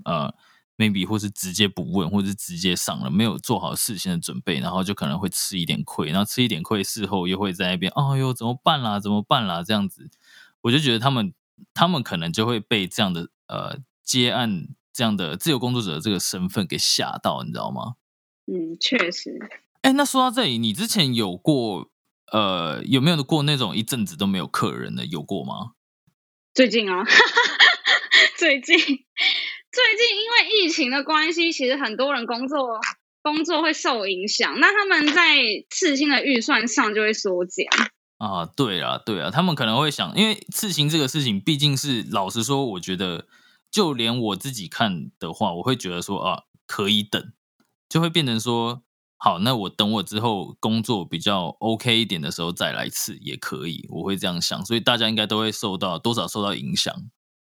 [0.04, 0.34] 呃。
[0.78, 8.98] Maybe 或是直接不问，或者是直接上了，没有做好事先的准备，然后就可能会吃一点亏，然后吃一点亏，事后又会在那边，哎呦，怎么办啦？
[9.00, 9.62] 怎么办啦？
[9.62, 10.08] 这样子，
[10.62, 11.34] 我就觉得他们，
[11.74, 17.96] 他们可能就会被这样的呃接案这样的自由工作者这个身份给吓到，你知道吗？
[18.46, 19.36] 嗯，确实。
[19.82, 21.90] 哎，那说到这里，你之前有过
[22.32, 25.04] 呃有没有过那种一阵子都没有客人的？
[25.06, 25.72] 有过吗？
[26.54, 27.04] 最近啊，
[28.38, 28.76] 最近。
[29.70, 32.80] 最近因为疫情的关系，其实很多人工作
[33.22, 35.36] 工作会受影响，那他们在
[35.70, 37.66] 刺青的预算上就会缩减
[38.16, 38.46] 啊。
[38.56, 43.26] 对啊，对啊，他们可能会想，因为刺青这个事情毕竟是老实说，我觉得
[43.70, 47.32] 就连我自己看的话，我会觉得说啊，可以等，
[47.88, 48.82] 就会变成说，
[49.18, 56.94] 好，那我等我之后工作比较 OK 一点的时候再来刺也可以，我会这样想，所以大家应该都会受到多少受到影响。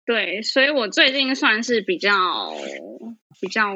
[0.04, 2.52] 对，所以我最近算是比较
[3.40, 3.74] 比较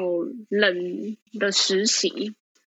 [0.49, 2.35] 冷的实习。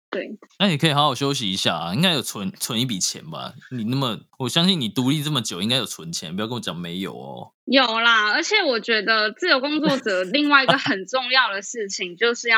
[0.10, 3.53] 对，那你可以好好休息一下啊，应该有存存一笔钱吧？
[3.71, 7.51] 你那么，我相信你独立这么久，应该有存钱，不要跟我讲没有哦。
[7.65, 12.58] 有啦，而且我觉得自由工作者另外一个很重要的事情就是要。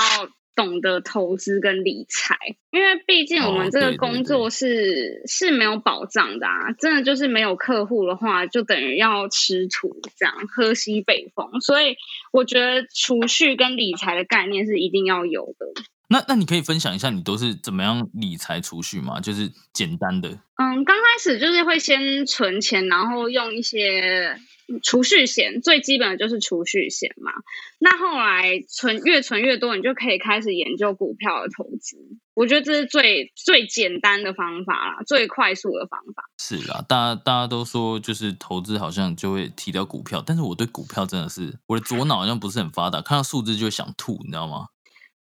[0.58, 2.36] 懂得投资跟理财，
[2.72, 11.62] 因为毕竟我们这个工作是是没有保障的啊，真的就是没有客户的话，就等于要吃土，这样喝西北风。
[11.62, 11.96] 所以
[12.32, 15.67] 我觉得储蓄跟理财的概念是一定要有的。
[16.10, 19.20] 那那你可以分享一下你都是怎么样理财储蓄吗？
[19.20, 20.30] 就是简单的。
[20.56, 24.39] 嗯，刚开始就是会先存钱，然后用一些。
[24.84, 27.32] 储蓄险最基本的就是储蓄险嘛，
[27.80, 31.96] 那后来存越存越多，你就可以开始研究股票的投资。
[32.34, 36.30] 我觉得这是最最简单的方法啦，最快速的方法。
[36.38, 44.67] 是啦，大家大家都说就是投资好像就会提到股票，但是我对股票真的是我的左脑好像不是很发达，看到数字就想吐，你知道吗？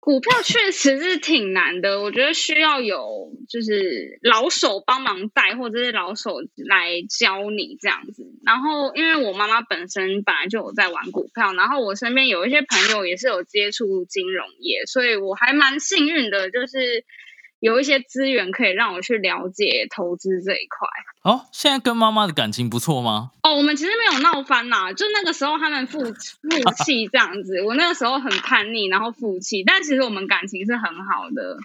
[0.08, 8.24] 股票确实是挺难的， 我觉得需要有就是老手帮忙带，或者是老手来教你这样子。
[8.42, 17.04] 然后，因为我妈妈本身本来就有在玩股票，然后我身边有一些朋友也是有接触金融业，所以我还蛮幸运的，就是。
[17.60, 20.88] 有一些资源可以让我去了解投资这一块。
[21.22, 23.32] 哦，现在跟妈妈的感情不错吗？
[23.42, 26.12] 哦，我们其实没有闹翻啦，就那个时候他们负负
[26.84, 31.58] 气这样子，我那个时候很叛逆，然后负气，但其实我们感情是很好的。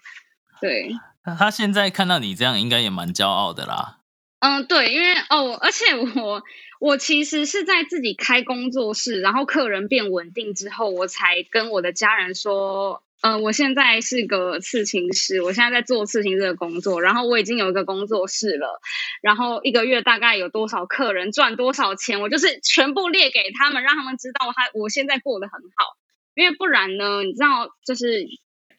[0.59, 0.95] 对，
[1.37, 3.99] 他现在看到你这样，应该也蛮骄傲的啦。
[4.39, 6.43] 嗯，对，因为哦，而且我
[6.79, 13.03] 我其实是在自己开工作室，然后客人变稳定之后，我才跟我的家人说。
[13.23, 18.81] 呃，我现在是个刺青师，我现在在做刺青这个工作，然后我已经有一个工作室了，
[19.21, 25.95] 然后一个月大概有多少客人，赚多少钱，我就是全部列给他们，让他们知道他我现在过得很好，
[26.35, 28.27] 因为不然呢，你知道，就是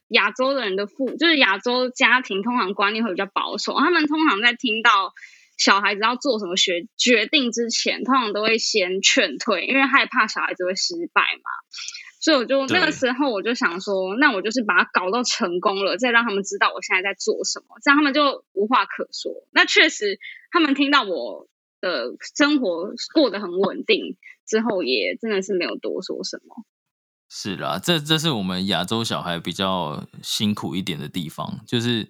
[0.08, 5.14] 亚洲的人的父，就是亚洲家庭通常观念会比较保守，他们通常在听到
[5.56, 11.50] 小孩子要做什么决决定之前，通常都会先劝退，因为害怕小孩子会失败嘛。
[12.24, 19.46] 所以我就那个时候我就想说，那我就是把它搞到成功了，再让他们知道我现在在做什么，这样他们就无话可说。
[19.50, 20.18] 那确实，
[20.50, 21.46] 他们听到我
[21.82, 26.64] 的生活过得很稳定之后，也真的是没有多说什么。
[27.28, 32.08] 是啦，这这是我们亚洲小孩比较辛苦一点的地方，就是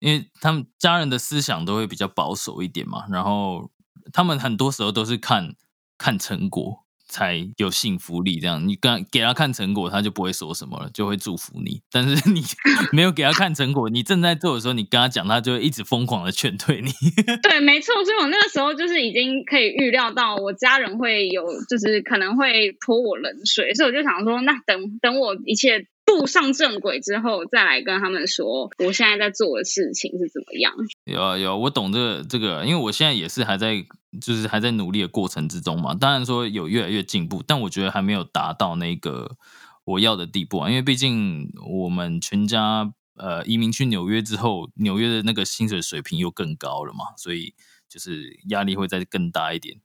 [0.00, 3.70] 因为他们家人的思想都会比较保守一点嘛，然后
[4.12, 5.54] 他们很多时候都是看
[5.96, 6.84] 看成果。
[7.16, 11.80] 才有幸福力，这样你跟给他看成果，他就不会说什么了，就会祝福你。
[11.90, 12.42] 但是你
[12.92, 16.90] 没有给他看成果，你正在做的时候，你跟他讲，他就会一直疯狂的劝退你。
[17.42, 25.86] 对，没错，所以我那个时候就是已经可以预料到我家人会有，就是可能会泼我冷水，所以我就想说，那等等我一切。
[26.06, 30.72] 步上正轨之后，再来跟他们说我现在在做的事情是怎么样。
[31.04, 33.84] 有啊有，我懂这个这个，因为我现在也是还在
[34.20, 35.94] 就是还在努力的过程之中嘛。
[35.94, 39.36] 当然说有越来越进步，但我觉得还没有达到那个
[39.84, 40.70] 我要的地步啊。
[40.70, 47.54] 因为毕竟我们全家呃移民去纽约之后，纽约的那个薪水水平又更高了嘛，所以
[47.88, 49.76] 就是压力会再更大一点。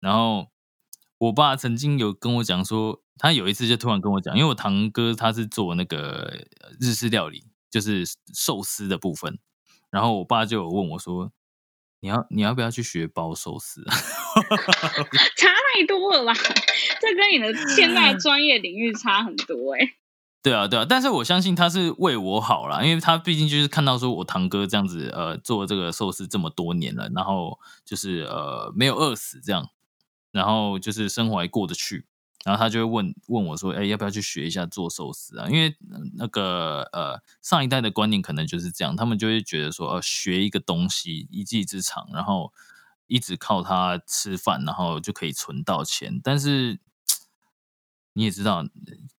[0.00, 0.48] 然后
[1.18, 6.46] 我爸曾经有跟我讲说，他有一次就突然跟我讲，因为我堂哥他是做那个
[6.80, 9.38] 日式料理，就是寿司的部分，
[9.90, 11.32] 然后我爸就有问我说，
[12.00, 13.96] 你要你要不要去学包寿司啊？
[15.36, 16.32] 差太多了啦？
[17.00, 19.80] 这跟你的现在专业领域差很多哎、
[20.42, 29.68] 对啊，对啊，但是我相信他是为我好啦，因为他毕竟就是看到说我堂哥这样子，呃，做这个寿司这么多年了，然后就是呃没有饿死这样，
[30.38, 32.06] 然后就是生活还过得去，
[32.44, 35.48] 然后他就会问问我说，哎，要不要去学一下做寿司啊？
[35.48, 35.76] 因为
[36.14, 42.52] 那个呃上一代的观念可能就是这样，他们就会觉得说，呃，学一个东西一技之长，然后
[43.08, 46.78] 一直靠它吃饭，然后就可以存到钱，但是。
[48.14, 48.64] 你也知道，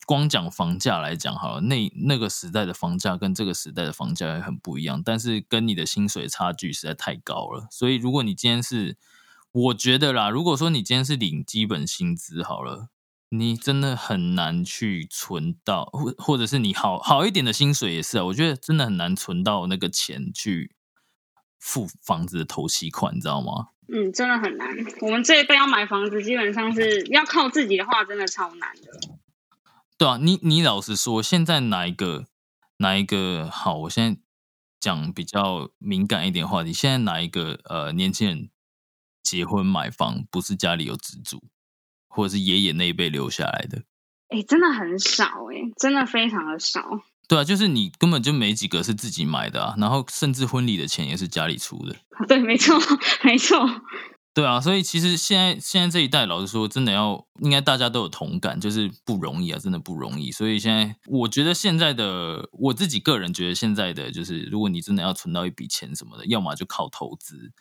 [0.05, 7.69] 光讲房价来讲好了，那那个时代的房价跟这个时代的房价也很不一样，但是跟你的薪水差距实在太高了。
[7.71, 8.97] 所以如果你今天是，
[9.51, 12.89] 我觉得啦，如果说你今天是领基本薪资好了，
[13.29, 20.75] 你真的很难去存到，或或者是你好好一点的薪水也是啊，我觉得真的很难存到那个钱去
[21.59, 23.69] 付房子的头期款，你知道吗？
[23.91, 24.67] 嗯，真的很难。
[25.01, 29.17] 我们这一辈要买房子，基本上是要靠自己的话，真的超难的。
[29.97, 32.27] 对啊，你你老实说，现在哪一个
[32.77, 33.75] 哪一个好？
[33.79, 34.21] 我现在
[34.79, 38.49] 讲比较敏感一点话题，现在哪一个呃年轻人
[39.23, 41.43] 结婚买房不是家里有资助，
[42.07, 43.83] 或者是爷爷那一辈留下来的？
[44.29, 46.83] 哎，真的很少哎，真的非常的少。
[47.27, 51.95] 对啊，就是你根本就没几个是自己买的啊，然后甚至婚礼的钱也是家里出的。
[52.27, 52.75] 对，没错，
[53.23, 53.59] 没错。
[54.33, 60.31] 对啊，所以其实现在现在这一代，老实说，真的要应该大家都有同感，就是不容易啊，真的不容易。
[60.31, 67.51] 所以现在我觉得现在的我自己个人觉得现在的就是，如果你真的要存到一笔钱什么的，要么就靠投资，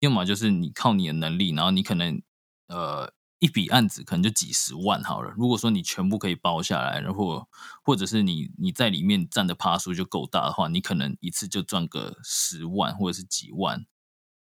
[0.00, 2.20] 要么就是你靠你的能力，然后你可能
[2.68, 5.32] 呃一笔案子可能就几十万好了。
[5.36, 7.48] 如果说你全部可以包下来，然后
[7.82, 13.86] 或者是你你在里面占的趴数就够大的话，你可能一次就赚个十万或者是几万。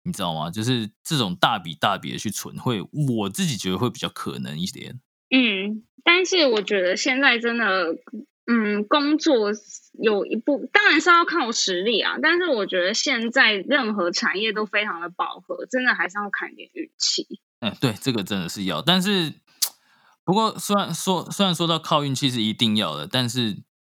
[0.02, 0.50] 你知道吗？
[0.50, 2.80] 就是这种大笔大笔的去存，会
[3.18, 4.98] 我自己觉得会比较可能一点。
[5.28, 7.96] 嗯，但是我觉得现在真的，
[8.46, 9.52] 嗯，工作
[9.92, 17.26] 有一部当然是要靠实力啊，但是我觉得现在任何产业都非常的饱和，真的还是要看一点运气。
[17.60, 18.82] 嗯，对，这个真的是要。
[18.82, 19.34] 但是
[20.24, 23.58] 不过虽然说虽然说到靠运气是一定要的，但是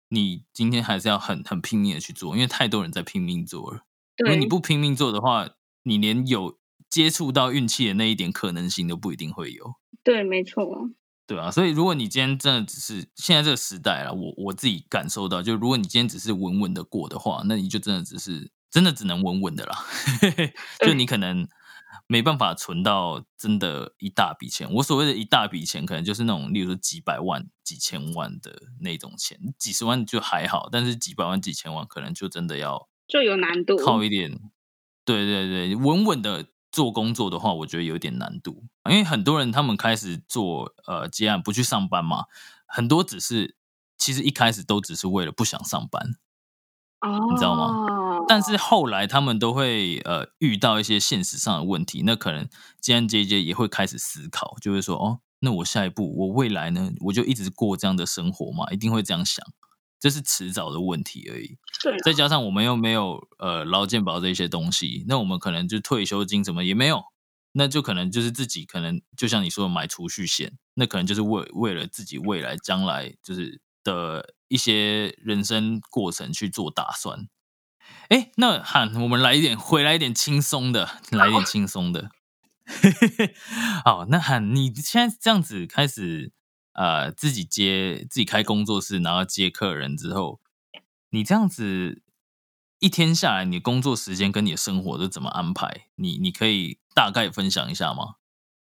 [0.09, 3.83] 你今天还是要很很拼命的去做，因为太多人在拼命做了。
[4.17, 5.47] 如果对你不拼命做的话，
[5.83, 6.57] 你连有
[6.89, 9.75] 接触到运气的那一点可能性都不一定会有。
[10.03, 10.89] 对，没错。
[11.31, 19.85] 对啊，所以如果你今天真的只是现在这个时代了，我我自己感受到，就如果你今天只是稳稳的过的话，那你就真的只是真的只能稳稳的啦，
[20.85, 21.47] 就你可能
[22.07, 24.69] 没办法存到真的一大笔钱。
[24.73, 33.77] 我所谓的一大笔钱，可能就是那种例如说几百万、几千万的那种钱，几十万就还好，但是几百万、几千万可能就真的要就有难度。
[33.77, 34.37] 靠一点，
[35.05, 42.25] 对对对，稳稳的做工作的话，我觉得有点难度，因为很多人他们开始做呃接案不去上班嘛，
[42.65, 43.55] 很多只是
[43.97, 46.15] 其实一开始都只是为了不想上班，
[47.01, 47.85] 哦，你知道吗？
[48.27, 52.47] 但是后来他们都会呃遇到一些现实上的问题，那可能
[52.79, 59.45] 接案接一接也会开始思考，就会说哦，那我下一步我未来呢，我就一直过这样的生活嘛，一定会这样想，
[60.01, 61.57] 这是迟早的问题而已。
[61.81, 67.03] 对啊再加上我们又没有呃劳健保这些东西，那我们可能就退休金什么也没有，
[67.53, 77.27] 那就可能就是自己可能就像你说的买储蓄险，那可能就是为为了自己未来将来就是的一些人生过程去做打算。
[78.09, 82.09] 哎，那喊我们来一点，回来一点轻松的，来一点轻松的。
[83.83, 86.31] 好，那喊你现在这样子开始
[86.73, 90.39] 呃自己接自己开工作室，然后接客人之后，
[91.09, 92.01] 你这样子
[92.79, 95.87] 一天下来，你工作时间跟你的生活都怎么安排？
[95.95, 98.15] 你你可以大概分享一下吗？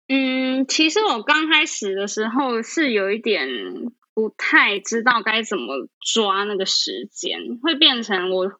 [0.07, 3.47] 嗯，其实我刚开始的时候是有一点
[4.13, 8.51] 不太知道该怎么抓那个时间，会变成我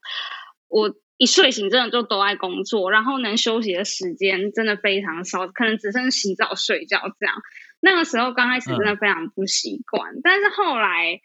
[0.70, 7.36] 我一睡醒真的就都在工作，然后能休息的时间真的非常少，可能只剩洗澡、睡觉这样。
[7.84, 11.20] 那个时候刚开始真的非常不习惯，但是后来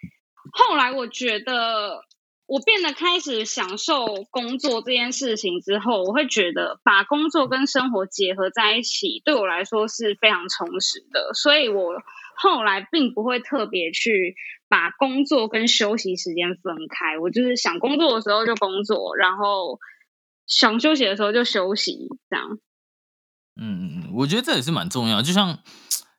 [0.53, 2.05] 后来我觉得。
[2.51, 11.35] 我变得开始享受工作这件事情之后，我会觉得把工作跟生活结合在一起，对我来说是非常充实的。
[11.35, 11.93] 所以我
[12.39, 14.35] 后来并不会特别去
[14.67, 19.79] 把工作跟休息时间分开，我就是想工作的时候就工作，然后
[20.47, 22.59] 想休息的时候就休息，这样。
[23.61, 25.21] 嗯嗯嗯，我觉得这也是蛮重要。
[25.21, 25.59] 就像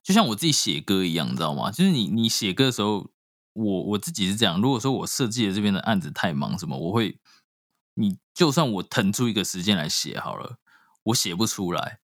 [0.10, 1.70] 就就像我自己写歌一样，你知道吗？
[1.70, 3.12] 就是你你写歌的时候，
[3.53, 4.60] 我我自己是这样。
[4.60, 7.20] 如果说我设计的这边的案子太忙，什么我会，
[7.93, 10.57] 你就算我腾出一个时间来写好了，
[11.03, 11.99] 我写不出来，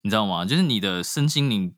[0.00, 0.46] 你知道吗？
[0.46, 1.74] 就是你的身心灵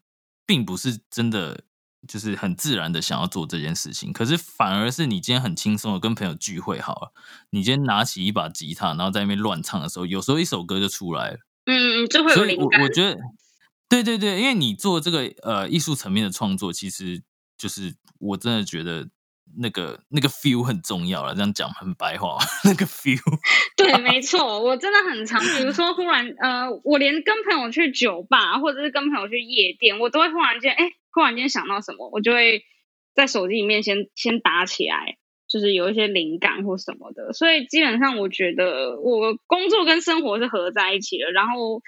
[0.47, 1.65] 并不是真的。
[2.07, 7.13] 就是很自然的想要做这件事情，可是反而是你今天很轻松的跟朋友聚会好了，
[7.51, 11.39] 你今天拿起一把吉他，然后在那边乱唱的时候，有时候一首歌就出来了。
[11.65, 12.81] 嗯，就会有灵感。
[12.81, 13.19] 我我觉得，
[13.89, 17.23] 对对对，因为你做这个呃艺术层面的创作，其实
[17.57, 19.09] 就是我真的觉得
[19.59, 21.35] 那个那个 feel 很重要了。
[21.35, 23.21] 这样讲很白话， 那个 feel。
[23.77, 30.91] 对，没 错，我真的很常，比如说忽然呃，我连跟朋友去酒吧，或者是跟朋友去夜店，我都会忽然间哎。
[31.13, 32.63] 忽然间想到什么，我就会
[33.15, 35.17] 在手机里面先先打起来，
[35.49, 37.33] 就是有一些灵感或什么的。
[37.33, 41.33] 所以基本上，我觉得我工作跟生活是合在一起的。
[41.33, 41.81] 然后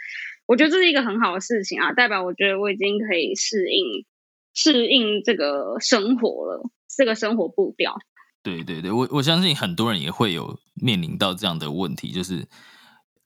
[0.48, 4.06] 我觉得这是一个很好的事情啊，代表我觉得我已经可以适应
[4.54, 7.98] 适应这个生活了，这个生活步调。
[8.42, 12.48] 对对对，我我相信很多人也会有面临到这样的问题，就是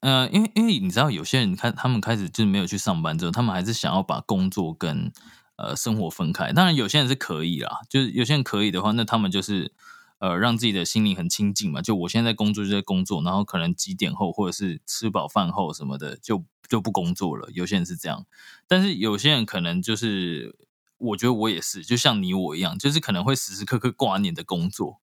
[0.01, 5.13] 呃，因为因为你知道，有些人看他们开始就是没有去上班之后，他们还是想要把工作跟
[5.57, 9.71] 呃，生活分开，当然有些人是可以啦，就是有些人可以的话，那他们就是
[10.23, 11.83] 呃，让自己的心灵很清静嘛。
[11.83, 17.51] 就我现在在工作就在工作，然后可能几点后或者是吃饱饭后什么的，就就不工作了。
[17.53, 18.25] 有些人是这样，
[18.69, 20.57] 但是有些人可能就是，
[20.97, 25.01] 我觉得我也是，就像你我一样，就是可能会时时刻刻挂念的工作，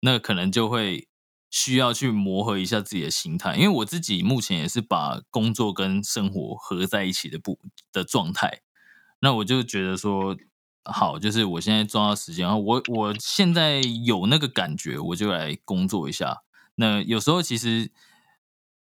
[0.00, 1.08] 那可能就会
[1.48, 3.56] 需要去磨合一下自己的心态。
[3.56, 7.58] 因为我自己目前也是把工作跟生活合在一起的不
[7.90, 8.60] 的状态。
[9.20, 10.36] 那我就觉得说，
[10.84, 16.42] 好，就是我现在抓到时间，然后我我现在有那个感觉，我就来工作一下。
[16.74, 17.90] 那有时候其实，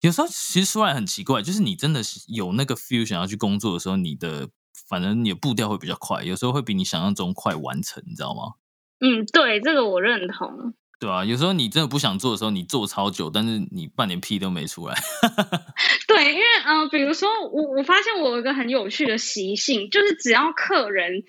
[0.02, 4.50] 有时候其实说来很奇怪，就是你真的是有那个 feel 想要去工作的时候，你的
[4.88, 8.54] 反正你的步调会比较快，有时候会比你想象中快完成，你知道吗？
[9.00, 10.74] 嗯，对，这个我认同。
[11.00, 14.96] 对啊，有时候你真的不想做的时候，你做超久，但是你半点屁都没出来。
[16.08, 21.24] 对，因为嗯，比如说我我发现我有一个很有趣的习性，就是只要客人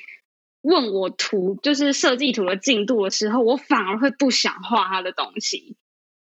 [0.65, 5.77] 问我图，就是设计图的进度的时候，我反而会不想画他的东西。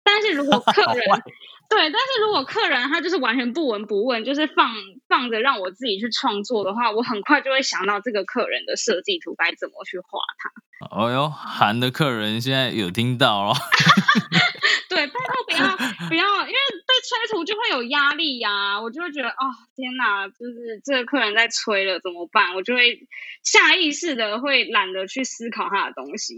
[0.03, 1.05] 但是如果客人
[1.71, 4.75] 对，但是如果客人他就是完全不闻不问，就是放
[5.09, 10.51] 放着让我自己去创作的话，我很快就会想到这个客人的设计图该怎么去画它。
[10.95, 13.57] 哦哟，韩的客人现在有听到哦。
[14.89, 15.77] 对，拜托不要
[16.09, 18.81] 不要，因为被催图就会有压力呀。
[18.81, 22.55] 我就会觉得，哦天哪，就是这个客人在催了，怎么办？
[22.55, 23.07] 我就会
[23.43, 26.35] 下意识的会懒得去思考他的东西，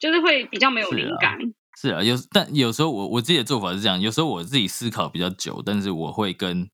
[0.00, 1.38] 就是会比较没有灵感。
[1.80, 6.70] 是啊，有但有时候我我自己的做法是这样，有时候我自己思考比较久，但是我会跟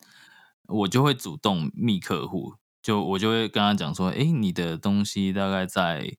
[0.68, 6.16] 我就会主动密客户，就我就会跟他讲说，哎，你的东西大概在。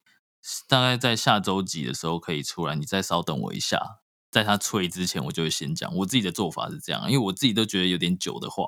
[0.67, 3.77] 大概在下周几的时候可以出来，你再稍等我一下，
[4.31, 5.93] 在他催之前，我就会先讲。
[5.95, 8.63] 我自己的做法是这样，因为我自己都觉得有点久的话。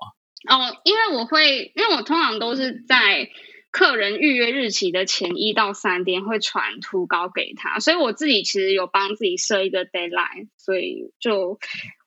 [0.50, 3.30] 哦，因为我会，因为我通常都是在
[3.72, 11.58] 客人预约日期的前一到三天会传图稿给他，所以我自己其实有帮自己设一个 deadline，所以就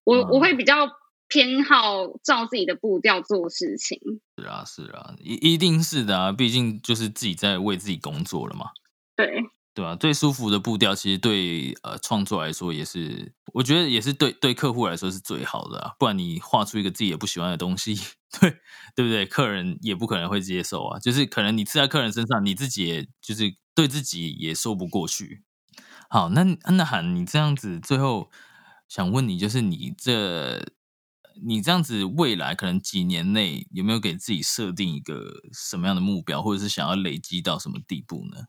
[0.05, 0.91] 我我会比较
[1.27, 3.99] 偏好照自己的步调做事情。
[4.37, 8.67] 是啊，是啊，一一定是的啊，毕竟就是自己在为自己工作了嘛。
[9.17, 9.43] 对。
[9.77, 15.93] 对啊，最舒服的步调，其实对呃创作来说也是，我觉得也是对对客户来说是最好的啊。
[15.99, 17.95] 不然你画出一个自己也不喜欢的东西，
[18.41, 18.57] 对
[18.95, 19.27] 对不对？
[19.27, 20.99] 客人也不可能会接受啊。
[20.99, 25.43] 就是可能你刺在客人身上，你自己也就是对自己也说不过去。
[26.09, 28.31] 好，那那涵，你这样子最后
[28.89, 30.73] 想问你，就是你这
[31.47, 38.47] 你这样子未来可能几年内有没有给自己设定一个什么样的目标，或者是想要累积到什么地步呢？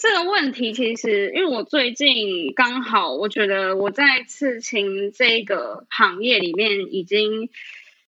[0.00, 7.50] 这个问题其实，因为我最近刚好，我觉得我在刺青这个行业里面已经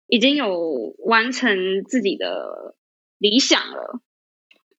[0.05, 2.75] 已经有完成自己的
[3.17, 4.01] 理想了，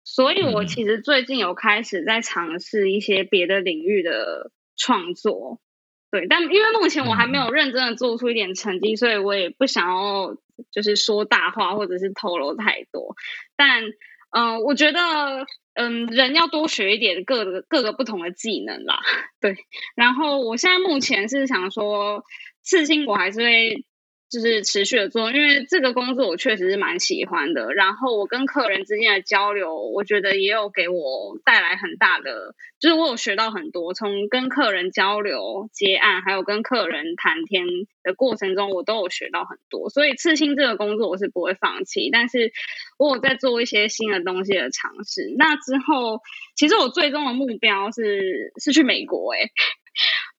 [0.05, 5.63] 所以我其实最近有开始在尝试一些别的领域的创作。
[6.11, 10.37] 对，但因为目前我还没有认真的做出一点成绩，所以我也不想要
[10.71, 13.17] 就是说大话或者是透露太多。
[13.57, 13.85] 但
[14.31, 15.47] 嗯，我觉得。
[15.81, 18.99] 嗯，人要多学一点各个各个不同的技能啦。
[19.41, 19.55] 对，
[19.95, 22.24] 然后我现在目前是想说，
[22.64, 23.85] 刺青我还是会
[24.31, 27.72] 就是持续的做，因为这个工作我确实是蛮喜欢的。
[27.72, 33.95] 然后我跟客人之间的交流，我觉得也有给我带来很大的，就是我有学到很多。
[33.95, 37.64] 从跟客人交流、接案，还有跟客人谈天
[38.03, 39.89] 的过程中，我都有学到很多。
[39.89, 42.53] 所以刺青这个工作我是不会放弃，但是
[42.99, 45.35] 我有在做一些新的东西的尝试。
[45.39, 46.20] 那之后，
[46.55, 49.51] 其实我最终的目标是是去美国，哎。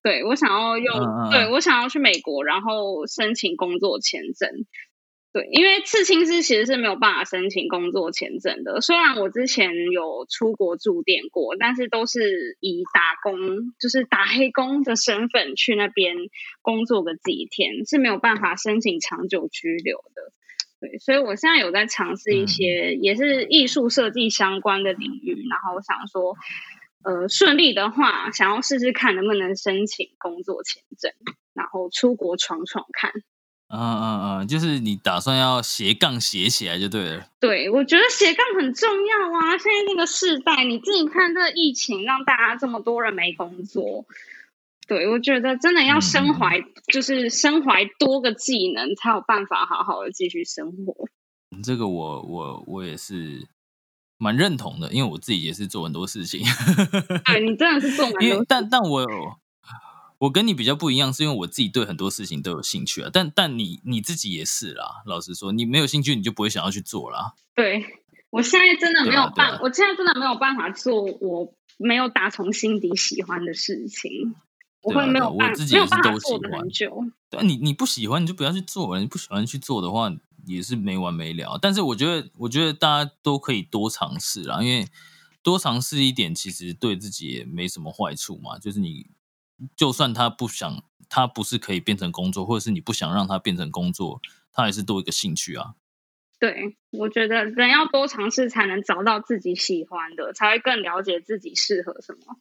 [0.02, 4.64] 对，我想要用，对我想要去美国，然后申请工作签证。
[5.32, 8.80] 对，因为刺青师其实是没有办法申请工作签证的。
[8.80, 13.38] 虽然我之前有出国驻店过，但是都是以打工，
[13.78, 16.16] 就是打黑工的身份去那边
[16.62, 20.32] 工作个几天，是没有办法申请长久居留的。
[20.80, 26.34] 对，所以我现在有在尝试一些也是艺术设计相关的领域，然后我想说。
[27.02, 31.10] 呃，顺利的话，想要试试看能不能申请工作签证，
[31.54, 33.10] 然后出国闯闯看。
[33.72, 37.26] 嗯嗯嗯，就是你打算要斜杠斜起来就对了。
[37.38, 39.56] 对，我觉得斜杠很重要啊！
[39.56, 44.04] 现在这个时代，你自己看这疫情，让大家这么多人没工作。
[44.86, 46.60] 对，我觉得真的要身怀，
[46.92, 51.08] 就是身怀多个技能，才有办法好好的继续生活。
[51.62, 53.46] 这个我我我也是。
[54.20, 56.44] 蛮认同的，因为我自己也是做很多事情。
[57.24, 59.06] 对你真的是做蛮多，但但我
[60.18, 63.08] 我跟你比较不一样，是因为我自己对很多事情都有兴趣啊。
[63.10, 67.32] 但但你你自己也是啦，老实说，你没有兴趣，你就不会想要去做啦。
[67.54, 67.82] 对
[68.28, 74.34] 我现在真的没有办，我现在真的没有办法做我没有打从心底喜欢的事情。
[74.82, 77.04] 我会没有办，没有办法做的很久。
[77.30, 79.00] 对，你你不喜欢，你就不要去做了。
[79.00, 80.10] 你不喜欢去做的话。
[80.50, 84.88] 也是没完没了，但是我觉得，我觉得大家都可以多尝试啦，因为
[85.42, 88.58] 多尝试一点，其实对自己也没什么坏处嘛。
[88.58, 89.06] 就是你，
[89.76, 94.20] 就算他不想，他不是可以变成工作，或者是你不想让他变成工作，
[94.52, 95.74] 他还是多一个兴趣啊。
[96.38, 102.36] 对，我觉得人要多尝试，才能找到自己喜欢的，才会更了解自己适合什么。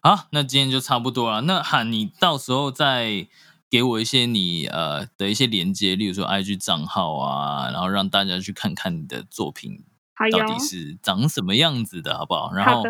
[0.00, 1.42] 好，那今天就差不多了。
[1.42, 3.28] 那喊你到时候再。
[3.72, 9.82] 给我一些你呃的一些连接，例如说 IG 账号啊，然后让大家去看看你的作品
[10.30, 12.52] 到底是长什么样子的，好不好？
[12.52, 12.82] 然后，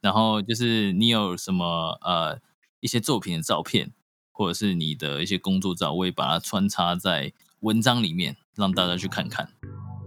[0.00, 2.38] 然后就是你有什么呃
[2.78, 3.90] 一些作品的照片，
[4.30, 9.48] 或者是你的一些工作照，我也把它穿插在文章里面，让大家去看看。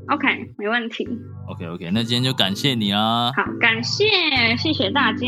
[0.08, 1.06] OK，没问题。
[1.50, 3.34] OK OK，那今天就感谢你啦。
[3.36, 5.28] 好，感谢，谢谢大家。